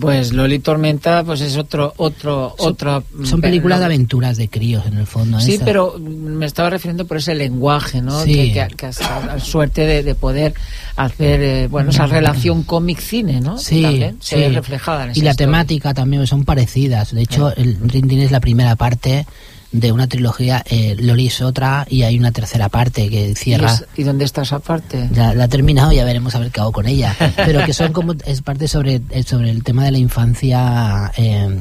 [0.00, 3.02] Pues Loli Tormenta, pues es otro, otro, Son- otra.
[3.24, 5.38] Son películas de aventuras de críos, en el fondo.
[5.40, 5.64] Sí, esa.
[5.64, 8.22] pero me estaba refiriendo por ese lenguaje, ¿no?
[8.24, 8.52] Sí.
[8.52, 8.92] Que, que, que
[9.40, 10.54] suerte de, de poder
[10.96, 13.58] hacer, eh, bueno, esa relación cómic-cine, ¿no?
[13.58, 14.54] Sí, También se ve sí.
[14.54, 15.34] reflejada en Y la historia.
[15.34, 17.14] temática también son parecidas.
[17.14, 19.26] De hecho, el Rin Tin es la primera parte
[19.72, 23.72] de una trilogía, eh, Loli es otra, y hay una tercera parte que ¿Y, cierra.
[23.72, 25.08] es- ¿Y dónde está esa parte?
[25.12, 27.16] Ya la ha terminado, ya veremos a ver qué hago con ella.
[27.36, 31.58] Pero que son como, es parte sobre, eh, sobre el tema de la infancia eh,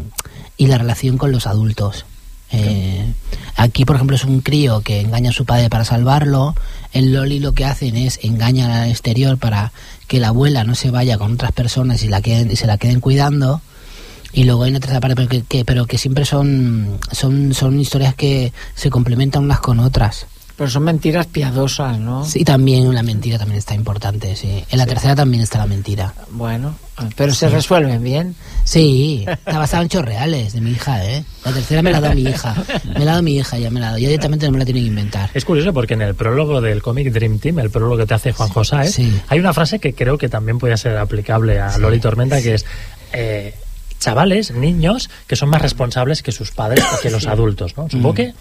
[0.57, 2.05] y la relación con los adultos.
[2.53, 3.05] Eh,
[3.55, 6.53] aquí, por ejemplo, es un crío que engaña a su padre para salvarlo.
[6.91, 9.71] En Loli lo que hacen es engañan al exterior para
[10.07, 12.77] que la abuela no se vaya con otras personas y, la queden, y se la
[12.77, 13.61] queden cuidando.
[14.33, 17.79] Y luego hay una tercera parte, pero que, que- pero que siempre son, son, son
[17.79, 20.25] historias que se complementan unas con otras.
[20.57, 22.23] Pero son mentiras piadosas, ¿no?
[22.23, 24.63] Sí, también la mentira también está importante, sí.
[24.69, 26.13] En la tercera también está la mentira.
[26.29, 26.75] Bueno,
[27.15, 27.55] pero se Sí.
[27.55, 28.35] resuelven bien.
[28.63, 31.25] Sí, está basado en hechos reales de mi hija, ¿eh?
[31.45, 32.53] La tercera me la ha dado mi hija.
[32.85, 33.99] Me la ha dado mi hija, ya me la ha dado.
[33.99, 35.31] Yo directamente no me la tiene que inventar.
[35.33, 38.31] Es curioso porque en el prólogo del cómic Dream Team, el prólogo que te hace
[38.31, 39.19] Juan José, Sí.
[39.29, 42.65] hay una frase que creo que también puede ser aplicable a Loli Tormenta, que es
[43.13, 43.55] eh,
[44.01, 47.83] chavales, niños, que son más responsables que sus padres o que los adultos, ¿no?
[47.89, 48.15] Supongo Mm.
[48.15, 48.33] que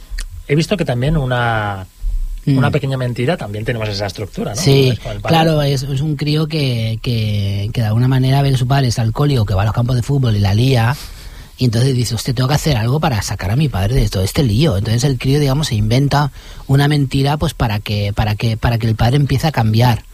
[0.48, 1.86] he visto que también una
[2.46, 2.56] Mm.
[2.56, 4.60] una pequeña mentira también tenemos esa estructura, ¿no?
[4.60, 5.20] Sí, padre.
[5.20, 8.88] claro, es, es un crío que, que, que de alguna manera ve que su padre
[8.88, 10.96] es alcohólico, que va a los campos de fútbol y la lía,
[11.58, 14.22] y entonces dice, usted tengo que hacer algo para sacar a mi padre de todo
[14.22, 14.78] este lío.
[14.78, 16.32] Entonces el crío, digamos, se inventa
[16.66, 20.04] una mentira pues para que, para que, para que el padre empiece a cambiar.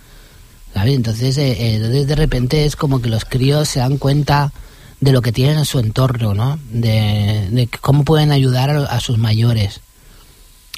[0.75, 0.97] ¿sabes?
[0.97, 4.53] Entonces, eh, eh, entonces de repente es como que los críos se dan cuenta
[5.01, 6.59] de lo que tienen en su entorno, ¿no?
[6.71, 9.81] De, de cómo pueden ayudar a, a sus mayores.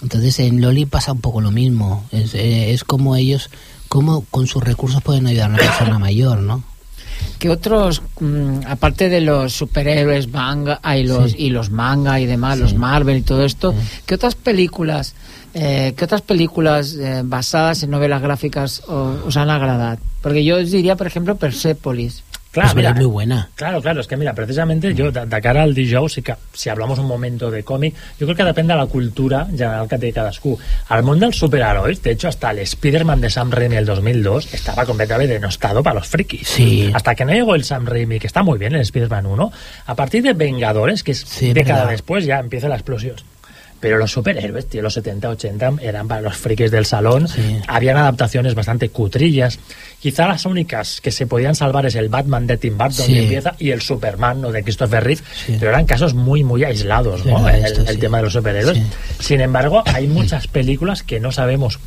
[0.02, 2.04] Entonces en Loli pasa un poco lo mismo.
[2.12, 3.50] Es, eh, es como ellos,
[3.88, 6.62] cómo con sus recursos pueden ayudar a una persona mayor, ¿no?
[7.40, 11.36] ¿Qué otros, mm, aparte de los superhéroes manga y los, Sí.
[11.46, 13.74] y los manga y demás, los Marvel y todo esto,
[14.06, 15.14] qué otras películas,
[15.54, 19.98] eh, qué otras películas eh, basadas en novelas gráficas os han agradado?
[20.22, 22.22] Porque yo os diría, por ejemplo, Persepolis.
[22.58, 23.48] Claro, Pues mira, muy buena.
[23.54, 26.68] Claro, claro, es que mira, precisamente yo, de, de cara al dijous, sí que, si
[26.68, 30.12] hablamos un momento de còmic, jo crec que depèn de la cultura general que té
[30.12, 30.56] cadascú.
[30.88, 34.84] Al món dels superherois, de hecho, hasta el Spider-Man de Sam Raimi el 2002 estaba
[34.86, 36.48] completamente denostado para los frikis.
[36.48, 36.90] Sí.
[36.92, 39.52] Hasta que no llegó el Sam Raimi, que está muy bien el Spider-Man 1,
[39.86, 41.92] a partir de Vengadores, que es Sí, década verdad.
[41.92, 43.16] después, ya empieza la explosión.
[43.80, 47.28] Pero los superhéroes, tío, los 70, 80 eran para los frikis del salón.
[47.68, 49.58] Habían adaptaciones bastante cutrillas.
[50.00, 53.12] Quizá las únicas que se podían salvar es el Batman de Tim Burton Sí.
[53.14, 54.50] que empieza y el Superman ¿no?
[54.52, 55.22] de Christopher Reeve,
[55.60, 57.42] pero eran casos muy, muy aislados, ¿no?
[57.44, 58.78] verdad, el, esto el tema de los superhéroes.
[59.20, 61.78] Sin embargo, hay muchas películas que no sabemos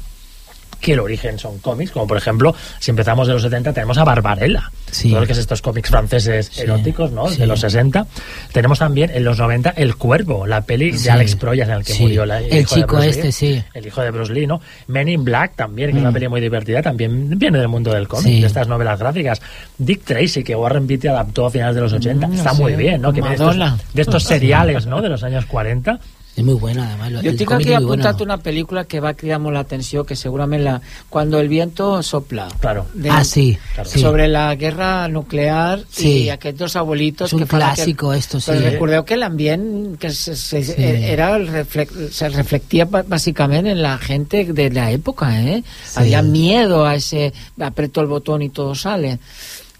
[0.82, 4.04] que el origen son cómics, como por ejemplo, si empezamos de los 70, tenemos a
[4.04, 5.10] Barbarella, Sí.
[5.12, 7.30] todo lo que es estos cómics franceses eróticos, ¿no?
[7.30, 7.38] sí.
[7.38, 8.06] De los 60.
[8.52, 11.06] Tenemos también en los 90 El Cuervo, la peli Sí.
[11.06, 12.02] de Alex Proyas en el que Sí.
[12.04, 13.32] murió la- El hijo de chico Bruce este, Lee.
[13.32, 13.64] sí.
[13.74, 14.60] El hijo de Bruce Lee, ¿no?
[14.88, 16.14] Men in Black también, que es una Mm.
[16.14, 18.42] peli muy divertida, también viene del mundo del cómic, Sí.
[18.42, 19.42] de estas novelas gráficas.
[19.78, 22.74] Dick Tracy, que Warren Beatty adaptó a finales de los 80, Mm, está sí, muy
[22.76, 23.14] bien, ¿no?
[23.14, 23.56] Que de estos,
[23.94, 25.02] de estos seriales, ¿no?
[25.02, 26.00] De los años 40.
[26.34, 27.24] Es muy buena, además.
[27.24, 30.78] Yo el tinc aquí apuntat una pel·lícula que va cridar molt l'atenció, que segurament la...
[31.10, 32.48] Cuando el viento sopla.
[32.62, 32.86] Claro.
[32.94, 34.00] De- Ah, sí, sí.
[34.00, 36.24] Sobre la guerra nuclear Sí.
[36.24, 38.50] y aquests dos abuelitos Es un que clásico esto, sí.
[38.52, 40.74] Però recordeu que l'ambient que se, se, Sí.
[40.78, 45.62] era el reflex, se reflectía básicamente en la gente de la época, ¿eh?
[45.84, 46.00] Sí.
[46.00, 49.20] Había miedo a ese aprieto el botón y todo sale.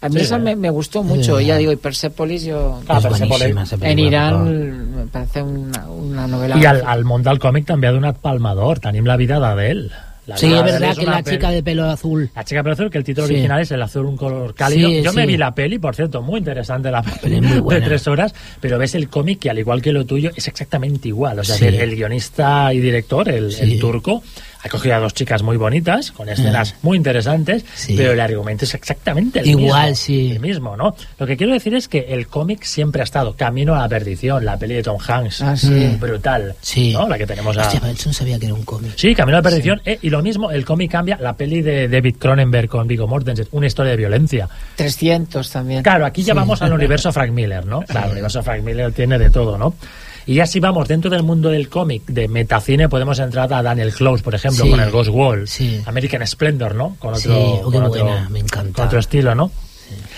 [0.02, 0.40] A mí Sí, esa ¿eh?
[0.40, 2.80] me, me gustó mucho, ya digo, y Persepolis yo...
[2.88, 3.72] Ah, Es Persepolis.
[3.80, 3.98] En.
[3.98, 6.58] Irán me parece una, una novela...
[6.58, 8.80] I al, al món del còmic també ha donat Palma d'Or.
[8.82, 9.90] Tenim la vida d'Adele.
[10.26, 12.30] La Sí, es verdad que la peli- chica de pelo azul.
[12.36, 13.32] La chica pelo azul, que el título Sí.
[13.34, 14.88] original es El azul, un color cálido.
[14.88, 15.26] Sí, Yo me sí.
[15.28, 17.84] vi la peli, por cierto, muy interesante la peli, muy de buena.
[17.86, 21.40] tres horas, pero ves el cómic que al igual que lo tuyo es exactamente igual.
[21.40, 21.64] O sea, Sí.
[21.66, 23.62] el, el guionista y director, el, Sí.
[23.62, 24.22] el turco,
[24.64, 27.94] ha cogido a dos chicas muy bonitas, con escenas muy interesantes, Sí.
[27.96, 29.96] pero el argumento es exactamente el Igual, mismo.
[30.04, 30.30] sí.
[30.32, 30.94] El mismo, ¿no?
[31.18, 34.44] Lo que quiero decir es que el cómic siempre ha estado camino a la perdición.
[34.44, 35.68] La peli de Tom Hanks, Ah, sí.
[35.70, 36.54] mm, brutal.
[36.60, 36.92] Sí.
[36.92, 37.08] ¿no?
[37.08, 37.62] La que tenemos a...
[37.62, 38.92] Hostia, pero eso no sabía que era un cómic.
[38.96, 39.80] Sí, Camino a la Perdición.
[39.84, 41.16] eh, y lo mismo, el cómic cambia.
[41.20, 44.48] La peli de David Cronenberg con Viggo Mortensen, una historia de violencia.
[44.76, 45.82] 300 también.
[45.82, 47.82] Claro, aquí ya vamos al universo Frank Miller, ¿no?
[47.82, 49.74] Claro, el universo Frank Miller tiene de todo, ¿no?
[50.26, 53.92] Y ya si vamos dentro del mundo del cómic, de metacine, podemos entrar a Daniel
[53.92, 54.70] Close, por ejemplo, Sí.
[54.70, 55.80] con el Ghost Wall, Sí.
[55.86, 56.96] American Splendor, ¿no?
[56.98, 58.72] Con Sí, otro, oh, qué con otro- buena, me encanta.
[58.74, 59.50] con otro estilo, ¿no?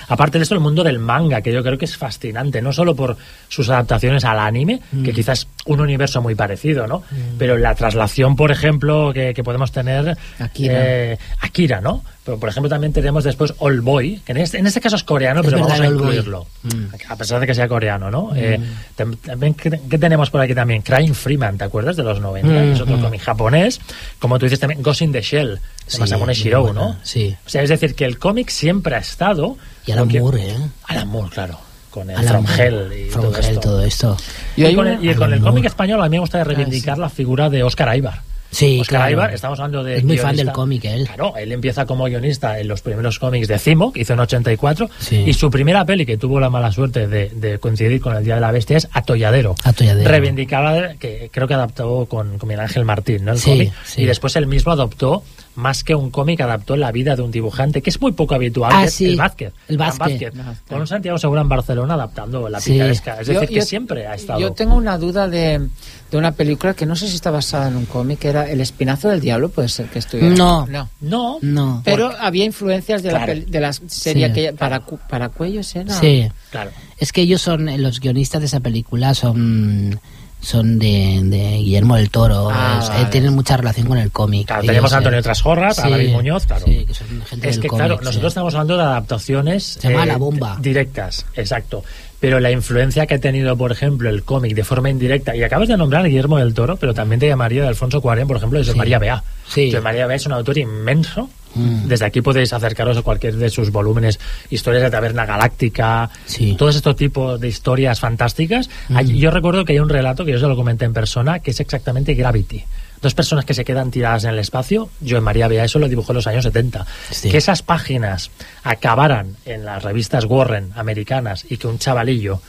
[0.09, 2.95] Aparte de esto, el mundo del manga, que yo creo que es fascinante, no solo
[2.95, 3.17] por
[3.49, 5.15] sus adaptaciones al anime, que Mm.
[5.15, 7.03] quizás un universo muy parecido, ¿no?
[7.39, 10.17] Pero la traslación, por ejemplo, que, que podemos tener...
[10.39, 10.75] Akira.
[10.77, 12.05] eh, Akira, ¿no?
[12.25, 15.05] Pero, por ejemplo, también tenemos después All Boy, que en este, en este caso es
[15.05, 16.47] coreano, Es pero verdad, vamos a incluirlo.
[16.63, 16.85] Mm.
[17.11, 18.33] A pesar de que sea coreano, ¿no?
[18.35, 18.59] Eh,
[18.97, 20.81] tam- también, ¿qué, qué tenemos por aquí también?
[20.83, 21.97] Crying Freeman, ¿te acuerdas?
[21.97, 23.03] De los 90, que es otro Mm, mm.
[23.03, 23.81] cómic japonés.
[24.19, 26.97] Como tú dices también, Ghost in the Shell, de Sí, Masamune Shirou, ¿no?
[27.03, 27.37] Sí.
[27.47, 29.57] O sea, es decir, que el cómic siempre ha estado...
[29.87, 30.57] Y Alan Moore, ¿eh?
[30.85, 31.59] Alan Moore, claro.
[31.95, 33.61] Con el From Hell y From todo Hell, esto.
[33.61, 34.17] todo esto.
[34.57, 35.51] Y, Y con una- el, y con el Moore.
[35.53, 38.21] cómic español a mí me gusta reivindicar la figura de Oscar Aibar.
[38.51, 39.05] Sí, Oscar claro.
[39.07, 40.45] Aibar, estamos hablando de Es muy fan guionista.
[40.45, 41.07] del cómic, él.
[41.07, 44.89] Claro, él empieza como guionista en los primeros cómics de Cimo, que hizo en 84,
[45.01, 45.25] Sí.
[45.27, 48.37] y su primera peli, que tuvo la mala suerte de, de coincidir con el Día
[48.37, 49.57] de la Bestia, es Atolladero.
[49.65, 50.09] Atolladero.
[50.09, 53.33] Reivindicada, que creo que adaptó con, con Miguel Ángel Martín, ¿no?
[53.33, 53.73] El Sí, cómic.
[53.85, 54.03] sí.
[54.03, 55.25] Y después él mismo adoptó,
[55.57, 58.73] más que un cómic, adaptó la vida de un dibujante, que es muy poco habitual,
[58.75, 59.53] Ah, que sí, el Vázquez.
[59.69, 60.33] el Vázquez.
[60.69, 62.73] Con un Santiago Segura en Barcelona adaptando la Sí.
[62.73, 63.21] picaresca.
[63.21, 64.41] Es Yo- decir, que yo- siempre ha estado...
[64.41, 65.69] Yo tengo una duda de,
[66.11, 68.61] de una película que no sé si está basada en un cómic, que era El
[68.61, 70.35] Espinazo del Diablo, puede ser que estuviera.
[70.35, 70.67] No.
[70.67, 70.89] no.
[71.01, 71.83] No, No.
[71.85, 73.33] Pero había influencias de, la, Claro.
[73.35, 74.33] peli- de la serie Sí.
[74.35, 75.93] que para, cu- para cuellos era.
[76.01, 76.29] Sí.
[76.51, 76.71] Claro.
[76.99, 80.01] Es que ellos son, eh, los guionistas de esa película son
[80.45, 83.05] son de, de Guillermo del Toro, Ah, es- eh, vale.
[83.07, 84.47] tienen mucha relación con el cómic.
[84.47, 86.65] Claro, tenemos a Antonio Trasjorras, a David Muñoz, claro.
[86.67, 89.77] Sí, que son gente Es del que, cómic, claro, nosotros estamos hablando de adaptaciones...
[89.77, 90.57] eh, Se llama La Bomba.
[90.61, 91.83] Directas, exacto.
[92.21, 95.69] Pero la influencia que ha tenido, por ejemplo, el cómic de forma indirecta, y acabas
[95.69, 98.59] de nombrar a Guillermo del Toro, pero también te llamaría de Alfonso Cuarón, por ejemplo,
[98.59, 99.23] de José María Bea.
[99.47, 99.67] Sí.
[99.71, 101.29] José María Bea es un autor inmenso.
[101.55, 101.87] Mm.
[101.89, 104.19] Desde aquí podéis acercaros a cualquier de sus volúmenes,
[104.51, 106.11] historias de Taberna Galáctica,
[106.57, 108.69] todos estos tipos de historias fantásticas.
[108.89, 108.97] Mm.
[108.97, 111.51] Hay- Yo recuerdo que hay un relato que yo se lo comenté en persona, que
[111.53, 112.65] es exactamente Gravity.
[113.01, 114.89] Dos personas que se quedan tiradas en el espacio.
[115.01, 116.87] Yo en María Bea eso lo dibujó en los años 70.
[117.31, 118.31] Que esas páginas
[118.63, 122.41] acabaran en las revistas Warren americanas y que un chavalillo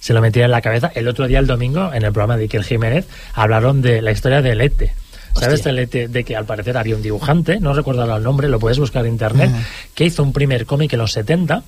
[0.00, 0.92] se lo metiera en la cabeza.
[0.94, 4.40] El otro día, el domingo, en el programa de Iker Jiménez, hablaron de la historia
[4.40, 4.92] del ETE.
[5.40, 6.08] ¿Sabes ETE?
[6.08, 9.12] De que al parecer había un dibujante, no recuerdo el nombre, lo puedes buscar en
[9.12, 9.50] internet,
[9.94, 11.62] que hizo un primer cómic en los 70,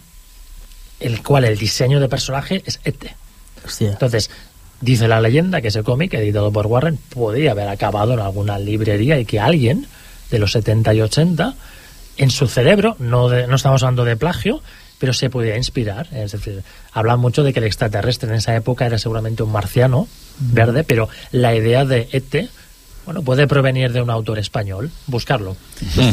[1.00, 3.14] el cual el diseño de personaje es ETE.
[3.92, 4.30] Entonces,
[4.80, 9.18] dice la leyenda que ese cómic, editado por Warren, podría haber acabado en alguna librería
[9.18, 9.86] y que alguien
[10.30, 11.54] de los 70 y 80,
[12.18, 14.62] en su cerebro, no, de- no estamos hablando de plagio,
[14.98, 16.08] pero se podía inspirar.
[16.12, 16.62] Es decir,
[16.92, 20.06] hablan mucho de que el extraterrestre en esa época era seguramente un marciano
[20.38, 22.48] verde, pero la idea de ET,
[23.10, 24.88] bueno, puede provenir de un autor español.
[25.08, 25.56] Buscarlo.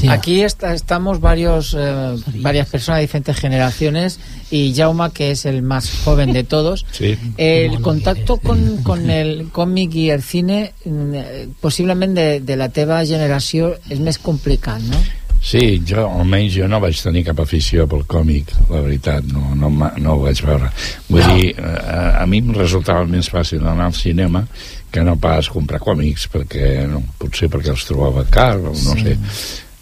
[0.09, 4.19] Aquí está- estamos varios, eh, varias personas de diferentes generaciones
[4.49, 6.87] y Jauma, que es el más joven de todos.
[6.91, 7.15] Sí.
[7.37, 12.69] El contacto con, con el còmic i el cine, mm, eh, possiblement de, de la
[12.69, 14.97] teva generació, és més complicat, no?
[15.39, 19.69] Sí, jo, almenys jo no vaig tenir cap afició pel còmic, la veritat, no, no,
[19.69, 20.71] no ho vaig veure.
[21.09, 21.35] Vull No.
[21.37, 24.47] dir, a, a mi em resultava més fàcil anar al cinema
[24.91, 29.01] que no pas comprar còmics, perquè no, potser perquè els trobava car, o no Sí.
[29.03, 29.17] sé.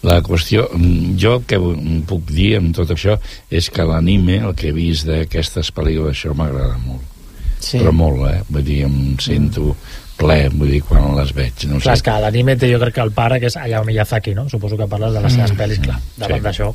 [0.05, 3.17] La qüestió, mm, jo el que vu- puc dir amb tot això
[3.49, 7.01] és que l'anime, el que he vist d'aquestes pel·lícules, això m'agrada molt.
[7.59, 7.79] Sí.
[7.79, 8.43] Però molt, eh?
[8.49, 9.75] Vull dir, em sento
[10.15, 11.99] ple, vull dir, quan les veig, no Clar, sé.
[11.99, 14.47] és que l'anime té jo crec que el pare que és Hayao Miyazaki, no?
[14.49, 15.57] Suposo que parles de les seves Mm.
[15.57, 16.43] pel·lis, clar, davant Sí.
[16.45, 16.73] d'això.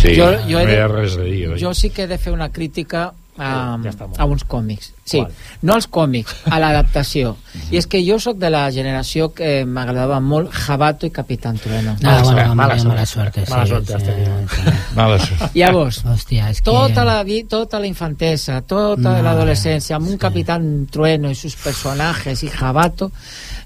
[0.00, 1.60] Sí, Jo- jo no de- hi ha res a dir, oi?
[1.60, 4.92] Jo sí que he de fer una crítica a, Ja a uns còmics.
[5.10, 5.32] Sí, Qual?
[5.66, 7.32] no als còmics, a l'adaptació.
[7.72, 11.96] I és que jo sóc de la generació que m'agradava molt Jabato i Capitán Trueno.
[12.04, 12.88] Ah, bueno, mala mala, suerte.
[12.92, 13.44] mala suerte.
[13.50, 14.70] Mala sí, suerte has sí, sí.
[14.96, 15.50] Mala sort.
[15.58, 16.70] Llavors, Hòstia, és que...
[16.70, 21.56] tota la, vi- tota la infantesa, tota No, l'adolescència, amb un Capitán Trueno i sus
[21.56, 23.10] personajes i Jabato,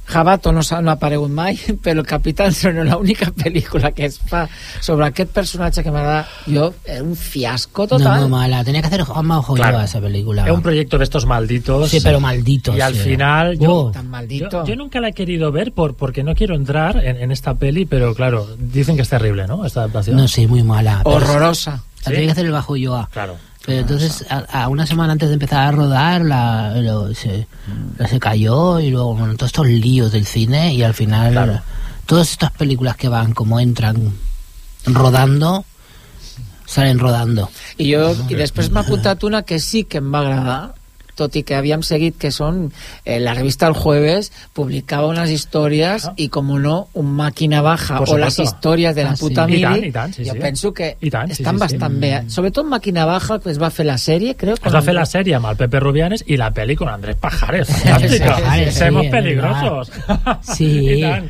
[0.07, 4.49] Jabato no, no aparegut mai, però el Capitán Trueno, l'única pel·lícula que es fa
[4.81, 8.21] sobre aquest personatge que m'agrada, jo, era un fiasco No, total.
[8.21, 8.63] muy mala.
[8.65, 9.81] Tenía que hacer Juanma Ojo Claro.
[9.81, 10.45] esa película.
[10.45, 11.91] Es un proyecto de estos malditos.
[11.91, 13.01] Sí, pero malditos, Y al sí.
[13.01, 13.91] final, yo, Oh.
[13.91, 14.49] Tan maldito.
[14.51, 17.55] yo, yo nunca la he querido ver por, porque no quiero entrar en, en esta
[17.55, 19.65] peli, pero claro, dicen que es terrible, ¿no?
[19.65, 20.17] Esta adaptación.
[20.17, 21.01] No, sí, muy mala.
[21.05, 21.83] Horrorosa.
[22.05, 23.09] La tenía que hacer el Bajo Yoa.
[23.13, 23.37] Claro.
[23.67, 27.47] Pero entonces, a, a una semana antes de empezar a rodar, la, lo- se,
[28.09, 31.61] se cayó y luego, bueno, todos estos líos del cine y al final, Claro.
[32.05, 34.12] todas estas películas que van como entran
[34.85, 35.65] rodando,
[36.67, 37.49] salen rodando.
[37.79, 40.75] I, jo, i després m'ha apuntat una que sí que em va agradar,
[41.17, 42.71] tot i que havíem seguit que són
[43.05, 48.17] eh, la revista El Jueves publicava unes històries i com no un màquina baja o
[48.19, 49.25] les històries de la Ah, sí.
[49.29, 50.41] puta I Mili tant, i tant, sí, jo sí.
[50.43, 51.65] penso que I tant, sí, estan sí, sí.
[51.79, 54.95] bastant bé sobretot màquina baja que es va fer la sèrie creo Es va fer
[54.95, 57.69] la sèrie amb el Pepe Rubianes i la peli con Andrés Pajares.
[57.85, 58.37] Fantàstica.
[58.37, 59.91] Sí, sí, sí, peligrosos.
[60.55, 60.71] Sí.
[60.99, 61.29] I tant.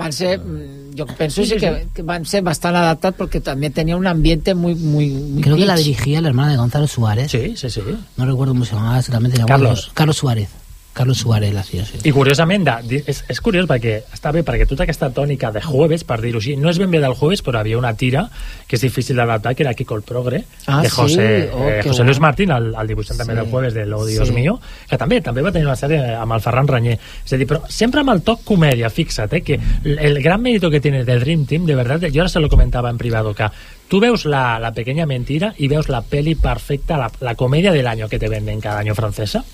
[0.00, 3.42] van ser, mm, jo penso Sí, sí, sí, que, que van ser bastant adaptats perquè
[3.44, 6.86] també tenia un ambiente muy, muy, muy Creo que la dirigía el hermano de Gonzalo
[6.86, 7.30] Suárez.
[7.30, 7.82] Sí, sí, sí.
[8.16, 9.36] No recuerdo cómo se llamaba exactamente.
[9.36, 9.90] se llamaba Carlos.
[9.94, 10.59] Carlos Suárez.
[10.92, 11.80] Carlos Suárez, la sí.
[12.02, 16.02] I curiosament, de, és, és curiós perquè està bé, perquè tota aquesta tònica de jueves,
[16.04, 18.24] per dir-ho així, no és ben bé del jueves, però havia una tira
[18.66, 21.54] que és difícil d'adaptar, que era Kiko el Progre, Ah, de José, sí?
[21.54, 22.18] Oh, eh, José Luis.
[22.20, 23.38] Martín, el, el dibuixant també Sí.
[23.40, 24.34] del jueves de Lo Dios Sí.
[24.34, 26.98] mío, que també també va tenir una sèrie amb el Ferran Ranyer.
[27.24, 30.70] És a dir, però sempre amb el toc comèdia, fixa't, eh, que el, gran mérito
[30.70, 33.46] que tiene de Dream Team, de verdad, yo ahora se lo comentaba en privado, que
[33.90, 37.88] tú veus la, la pequeña mentira y veus la peli perfecta, la, la comedia del
[37.88, 39.44] año que te venden cada año francesa,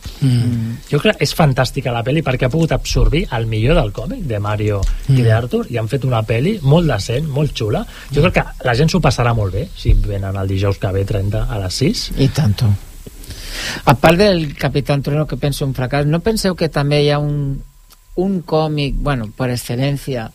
[0.90, 4.26] jo crec que és fantàstica la pel·li perquè ha pogut absorbir el millor del còmic
[4.28, 7.80] de Mario i d'Arthur i han fet una pel·li molt decent, molt xula.
[8.12, 11.06] Jo crec que la gent s'ho passarà molt bé si venen el dijous que ve
[11.08, 12.68] 30 a les 6 I tanto.
[13.88, 17.18] A part del Capitán Trueno que penso un fracàs, no penseu que també hi ha
[17.18, 17.56] un,
[18.20, 20.28] un còmic, bueno, per excel·lència,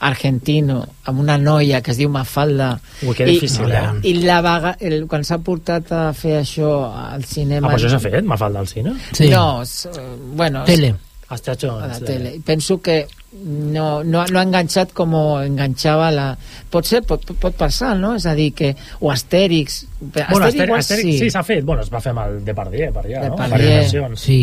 [0.00, 3.94] argentino, amb una noia que es diu Mafalda Ui, que difícil, i, eh?
[4.10, 7.94] i la vaga, el, quan s'ha portat a fer això al ah, cinema però això
[7.94, 9.30] s'ha fet, m'ha faltat al cine Sí.
[9.30, 9.88] no, s-
[10.34, 10.94] bueno Tele.
[11.34, 12.36] Hecho a la tele.
[12.36, 13.06] I penso que
[13.42, 16.26] no, no, no ha enganxat com enganxava la...
[16.70, 18.12] Pot ser, pot, pot passar, no?
[18.14, 18.74] És a dir, que...
[19.00, 19.80] O Astèrix...
[19.98, 23.06] bueno, Astèrix, igual Astèrix sí, s'ha fet, bueno, es va fer amb el Depardieu per
[23.06, 23.40] allà, no?
[23.40, 24.14] Depardieu.
[24.20, 24.38] Sí.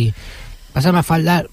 [0.73, 1.43] Pasa Mafalda,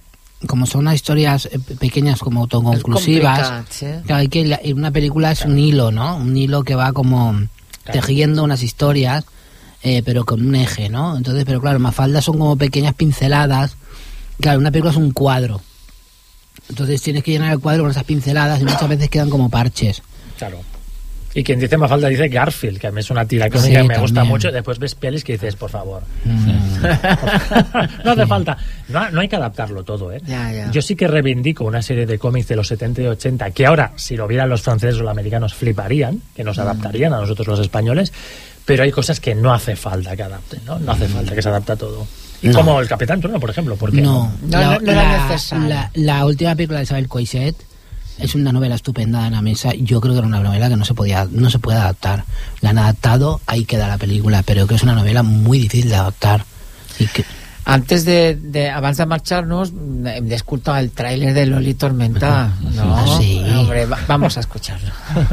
[0.46, 5.58] como son unas historias eh, pequeñas como autoconclusivas, claro, hay que una película es un
[5.58, 6.16] hilo, ¿no?
[6.16, 7.34] Un hilo que va como
[7.90, 9.24] tejiendo unas historias,
[9.82, 11.16] eh, pero con un eje, ¿no?
[11.16, 13.76] Entonces, pero claro, Mafalda son como pequeñas pinceladas.
[14.40, 15.60] Claro, una película es un cuadro.
[16.68, 20.02] Entonces tienes que llenar el cuadro con esas pinceladas y muchas veces quedan como parches.
[20.36, 20.60] Claro.
[21.34, 23.82] Y quien dice Mafalda dice Garfield, que a mí es una tira cómica Sí, que
[23.82, 24.32] me gusta también.
[24.32, 24.50] mucho.
[24.50, 26.02] Después ves pelis que dices, por favor.
[26.24, 26.82] Mm.
[28.04, 28.56] no hace falta.
[28.88, 30.20] No, no hay que adaptarlo todo, ¿eh?
[30.26, 30.70] Ya, ya.
[30.70, 33.92] Yo sí que reivindico una serie de cómics de los 70 y 80 que ahora,
[33.96, 36.46] si lo vieran los franceses o los americanos, fliparían, que Mm.
[36.46, 38.12] nos adaptarían a nosotros los españoles.
[38.64, 40.78] Pero hay cosas que no hace falta que adapten, ¿no?
[40.78, 42.06] No hace falta que se adapte a todo.
[42.42, 42.50] Y Mm.
[42.52, 42.56] No.
[42.58, 45.28] como el Capitán Trueno, por ejemplo, ¿por qué No, No, la, no- no era la-
[45.28, 45.68] necesario.
[45.68, 47.54] la- la última película de Isabel Coixet
[48.18, 49.70] es una novela estupenda en la mesa.
[49.74, 52.24] Yo creo que era una novela que no se podía, no se puede adaptar.
[52.60, 55.96] La han adaptado, ahí queda la película, pero que es una novela muy difícil de
[55.96, 56.44] adaptar.
[56.98, 57.24] Y que,
[57.64, 63.04] Antes de, de abans de marxar-nos hem d'escoltar el tràiler de Loli Tormenta no, Ah,
[63.20, 63.42] sí.
[63.54, 64.88] hombre, va- vamos a escucharlo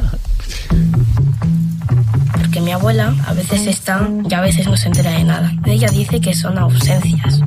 [2.34, 5.52] Porque mi abuela a veces está y a veces no se entera de nada.
[5.66, 7.40] Ella dice que son ausencias.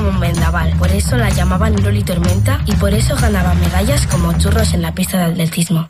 [0.00, 0.72] Como un vendaval.
[0.78, 4.94] Por eso la llamaban Loli Tormenta y por eso ganaba medallas como churros en la
[4.94, 5.86] pista de atletismo.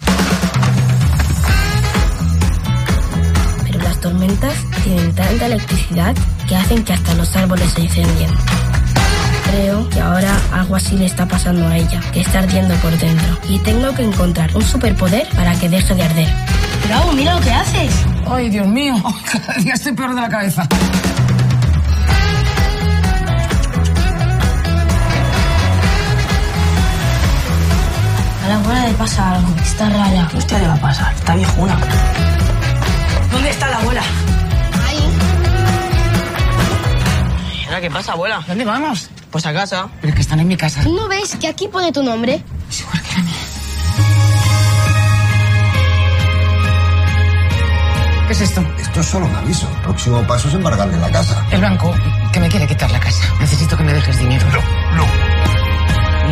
[3.64, 4.52] Pero las tormentas
[4.82, 6.16] tienen tanta electricidad
[6.48, 8.30] que hacen que hasta los árboles se incendien.
[9.48, 13.38] Creo que ahora algo así le está pasando a ella, que está ardiendo por dentro.
[13.48, 16.28] Y tengo que encontrar un superpoder para que deje de arder.
[16.88, 17.94] Bravo, mira lo que haces.
[18.28, 18.94] Ay, Dios mío,
[19.32, 20.66] cada día estoy peor de la cabeza.
[28.50, 30.28] La abuela le pasa algo, está rara.
[30.28, 31.14] ¿Qué hostia le va a pasar?
[31.14, 31.78] Está viejuna.
[33.30, 34.02] ¿Dónde está la abuela?
[34.88, 34.98] Ahí.
[37.66, 38.42] ¿Ahora qué pasa, abuela?
[38.48, 39.08] ¿Dónde vamos?
[39.30, 39.88] Pues a casa.
[40.00, 40.82] Pero es que están en mi casa.
[40.82, 42.42] ¿No ves que aquí pone tu nombre?
[48.26, 48.64] ¿Qué es esto?
[48.80, 49.68] Esto es solo un aviso.
[49.76, 51.46] El próximo paso es embargarle la casa.
[51.52, 51.94] El blanco
[52.32, 53.22] que me quiere quitar la casa.
[53.38, 54.44] Necesito que me dejes dinero.
[54.50, 55.19] No, no.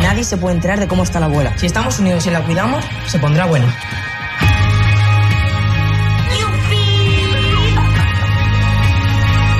[0.01, 1.57] Nadie se puede enterar de cómo está la abuela.
[1.57, 3.67] Si estamos unidos y la cuidamos, se pondrá buena.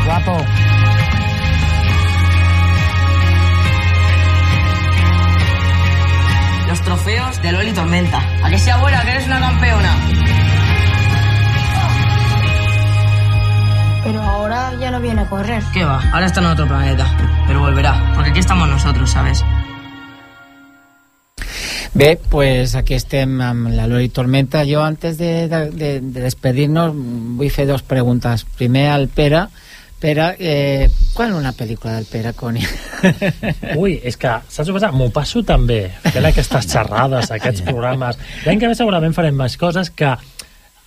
[0.06, 0.46] Guapo.
[6.68, 8.22] Los trofeos de Loli Tormenta.
[8.44, 9.96] ¿A que sea abuela, que eres una campeona?
[14.04, 15.62] Pero ahora ya no viene a correr.
[15.74, 16.02] ¿Qué va?
[16.12, 17.06] Ahora está en otro planeta.
[17.46, 19.44] Pero volverá, porque aquí estamos nosotros, ¿sabes?
[21.94, 24.62] Bé, pues aquí estem amb la Lori Tormenta.
[24.68, 28.46] Jo, antes de, de, de, de despedir-nos, vull fer dos preguntes.
[28.58, 29.48] Primer al Pere.
[30.00, 32.62] Pere, eh, quan una pel·lícula del Pere, Coni?
[33.82, 34.94] Ui, és que, saps què passa?
[34.96, 38.16] M'ho passo també fent aquestes xerrades, aquests programes.
[38.46, 40.14] L'any que ve segurament farem més coses que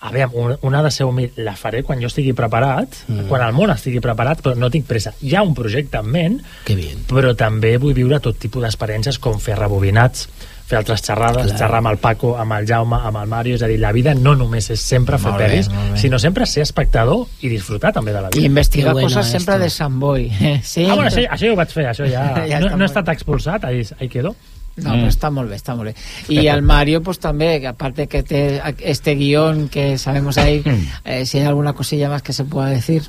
[0.03, 3.27] aviam, un- una de ser humil, la faré quan jo estigui preparat, mm.
[3.29, 5.13] quan el món estigui preparat, però no tinc pressa.
[5.21, 7.05] Hi ha un projecte en ment, Que bien.
[7.11, 10.25] però també vull viure tot tipus d'experiències com fer rebobinats,
[10.63, 11.57] fer altres xerrades, Clar.
[11.59, 14.13] xerrar amb el Paco, amb el Jaume, amb el Mario, és a dir, la vida
[14.15, 18.15] no només és sempre fer molt pel·lis, bé, sinó sempre ser espectador i disfrutar també
[18.15, 18.41] de la vida.
[18.41, 19.63] I investigar bueno, coses sempre esto.
[19.63, 20.29] de Sant Boi.
[20.39, 20.55] Eh?
[20.63, 22.25] Sí, ah, bueno, això, això ja ho vaig fer, això ja...
[22.51, 24.35] ja no, no he estat expulsat, ahí, ahí quedo.
[24.75, 25.03] No, mm.
[25.03, 25.93] però està molt bé, està molt bé.
[26.33, 28.43] I el Mario, pues també, que aparte que té
[28.79, 31.03] este guión que sabemos ahí, mm.
[31.03, 33.03] eh, si hay alguna cosilla más que se pueda decir.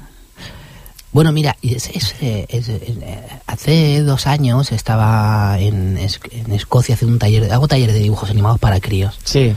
[1.14, 6.96] Bueno, mira, es- es, eh, es, eh, hace dos años estaba en, Es- en Escocia
[6.96, 9.18] haciendo un taller, hago talleres de dibujos animados para críos.
[9.24, 9.54] Sí.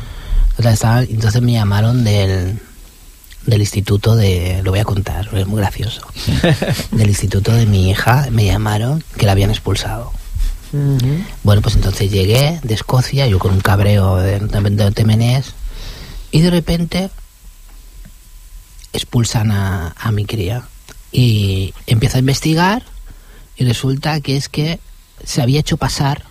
[0.52, 2.60] Entonces, estaba- entonces me llamaron del,
[3.48, 6.02] del instituto de, lo voy a contar, es muy gracioso,
[6.92, 10.12] del instituto de mi hija, me llamaron que la habían expulsado.
[11.44, 15.54] Bueno, pues entonces llegué de Escocia, yo con un cabreo de, de, de Temenés,
[16.32, 17.10] y de repente
[18.94, 20.64] expulsan a, a mi cría.
[21.12, 22.84] Y empiezo a investigar
[23.56, 24.80] y resulta que es que
[25.24, 26.24] se había hecho pasar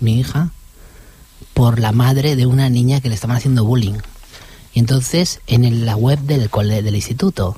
[0.00, 0.50] mi hija
[1.54, 3.98] por la madre de una niña que le estaban haciendo bullying.
[4.74, 7.56] Y entonces en el- la web del, del instituto.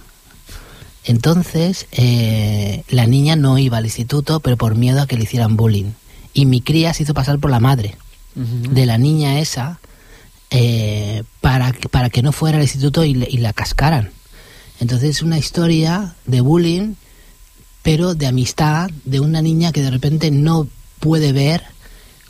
[1.04, 5.56] Entonces eh, la niña no iba al instituto, pero por miedo a que le hicieran
[5.56, 5.92] bullying.
[6.32, 7.96] Y mi cría se hizo pasar por la madre
[8.74, 9.78] de la niña esa
[10.50, 14.10] eh, para, que- para que no fuera al instituto y, le- y la cascaran.
[14.80, 16.94] Entonces es una historia de bullying,
[17.82, 20.68] pero de amistad de una niña que de repente no
[21.00, 21.62] puede ver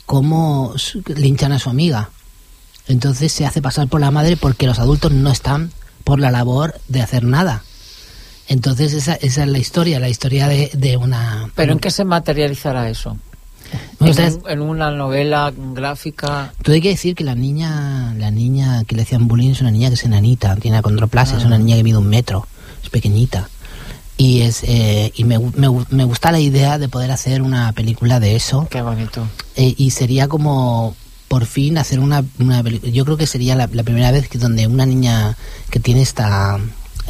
[0.05, 0.73] cómo
[1.07, 2.09] linchan a su amiga.
[2.87, 5.71] Entonces se hace pasar por la madre porque los adultos no están
[6.03, 7.63] por la labor de hacer nada.
[8.47, 11.49] Entonces esa, esa es la historia, la historia de, de una...
[11.55, 13.17] ¿Pero en qué se materializará eso?
[13.99, 16.53] No, ¿En, un- en una novela gráfica?
[16.63, 19.71] Todo hay que decir que la niña, la niña que le hacían bullying es una
[19.71, 21.39] niña que es enanita, tiene acondroplasia, Ah.
[21.39, 22.47] es una niña que mide un metro,
[22.83, 23.49] es pequeñita.
[24.17, 28.19] Y es eh, y me, me, me gusta la idea de poder hacer una película
[28.19, 28.67] de eso.
[28.69, 29.27] Qué bonito.
[29.57, 30.95] Eh, y sería como
[31.27, 32.61] por fin hacer una, una.
[32.63, 35.35] Yo creo que sería la, la primera vez que donde una niña
[35.69, 36.59] que tiene esta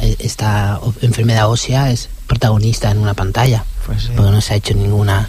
[0.00, 3.64] eh, esta enfermedad ósea es protagonista en una pantalla.
[3.86, 4.08] Pues sí.
[4.16, 5.28] Porque no se ha hecho ninguna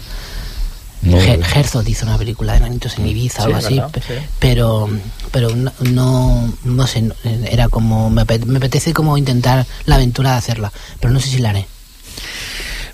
[1.02, 1.16] No.
[1.16, 4.14] Her- Herzog hizo una película de nanitos en Ibiza Sí, algo así, verdad, sí.
[4.40, 4.88] pero
[5.30, 7.04] pero no, no sé,
[7.50, 11.28] era como me, apete- me apetece como intentar la aventura de hacerla, pero no sé
[11.28, 11.66] si la haré.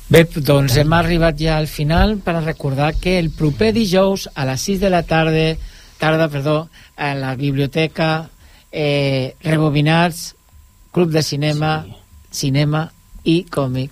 [0.09, 4.45] Bé, doncs hem arribat ja al final per a recordar que el proper dijous a
[4.45, 5.55] les 6 de la tarda,
[5.99, 8.29] tarda perdó, a la biblioteca
[8.71, 10.35] eh, Rebobinats,
[10.93, 11.87] Club de Cinema,
[12.31, 12.93] Cinema
[13.25, 13.91] i Còmic,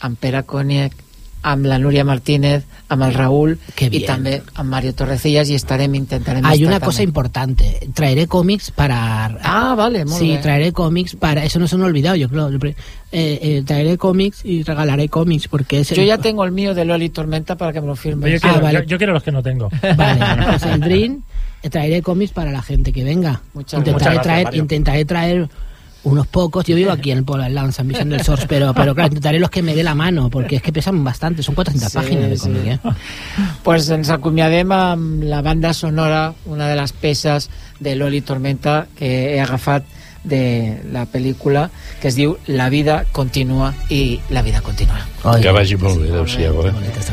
[0.00, 0.94] amb Pere Coniac,
[1.42, 4.04] amb la Núria Martínez, amb el Raúl bien.
[4.06, 7.08] també amb Mario Torrecillas i estarem, intentarem Hay estar una cosa també.
[7.08, 10.40] importante, traeré cómics para Ah, vale, muy Sí, bien.
[10.42, 12.50] traeré cómics para eso no se me ha olvidado, yo creo.
[12.50, 12.70] Eh,
[13.12, 16.84] eh, traeré cómics y regalaré cómics porque es el- Yo ya tengo el mío de
[16.84, 18.30] Loli Tormenta para que me lo firme.
[18.30, 18.78] Yo quiero, Ah, vale.
[18.80, 19.68] yo, yo quiero los que no tengo.
[19.96, 21.22] Vale, pues el Dream
[21.62, 23.40] eh, traeré cómics para la gente que venga.
[23.54, 24.22] Muchas intentaré gracias.
[24.22, 24.62] Traer, Mario.
[24.62, 25.48] intentaré traer
[26.04, 26.64] unos pocos.
[26.64, 28.94] Yo vivo aquí en el pueblo al lado, en San Vicente del Sors, pero, pero
[28.94, 31.90] claro, intentaré los que me dé la mano, porque es que pesan bastante, son 400
[31.92, 32.42] Sí, páginas de sí.
[32.42, 32.78] cómic, ¿eh?
[33.62, 39.34] Pues ens acomiadem amb la banda sonora, una de les peces de Loli Tormenta que
[39.36, 39.84] he agafat
[40.24, 41.70] de la pel·lícula
[42.00, 45.00] que es diu La vida continua i la vida continua.
[45.24, 46.72] Ay, Que vagi molt bé, adéu-siau, eh?
[46.72, 47.12] bonita esta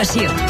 [0.00, 0.49] Informació.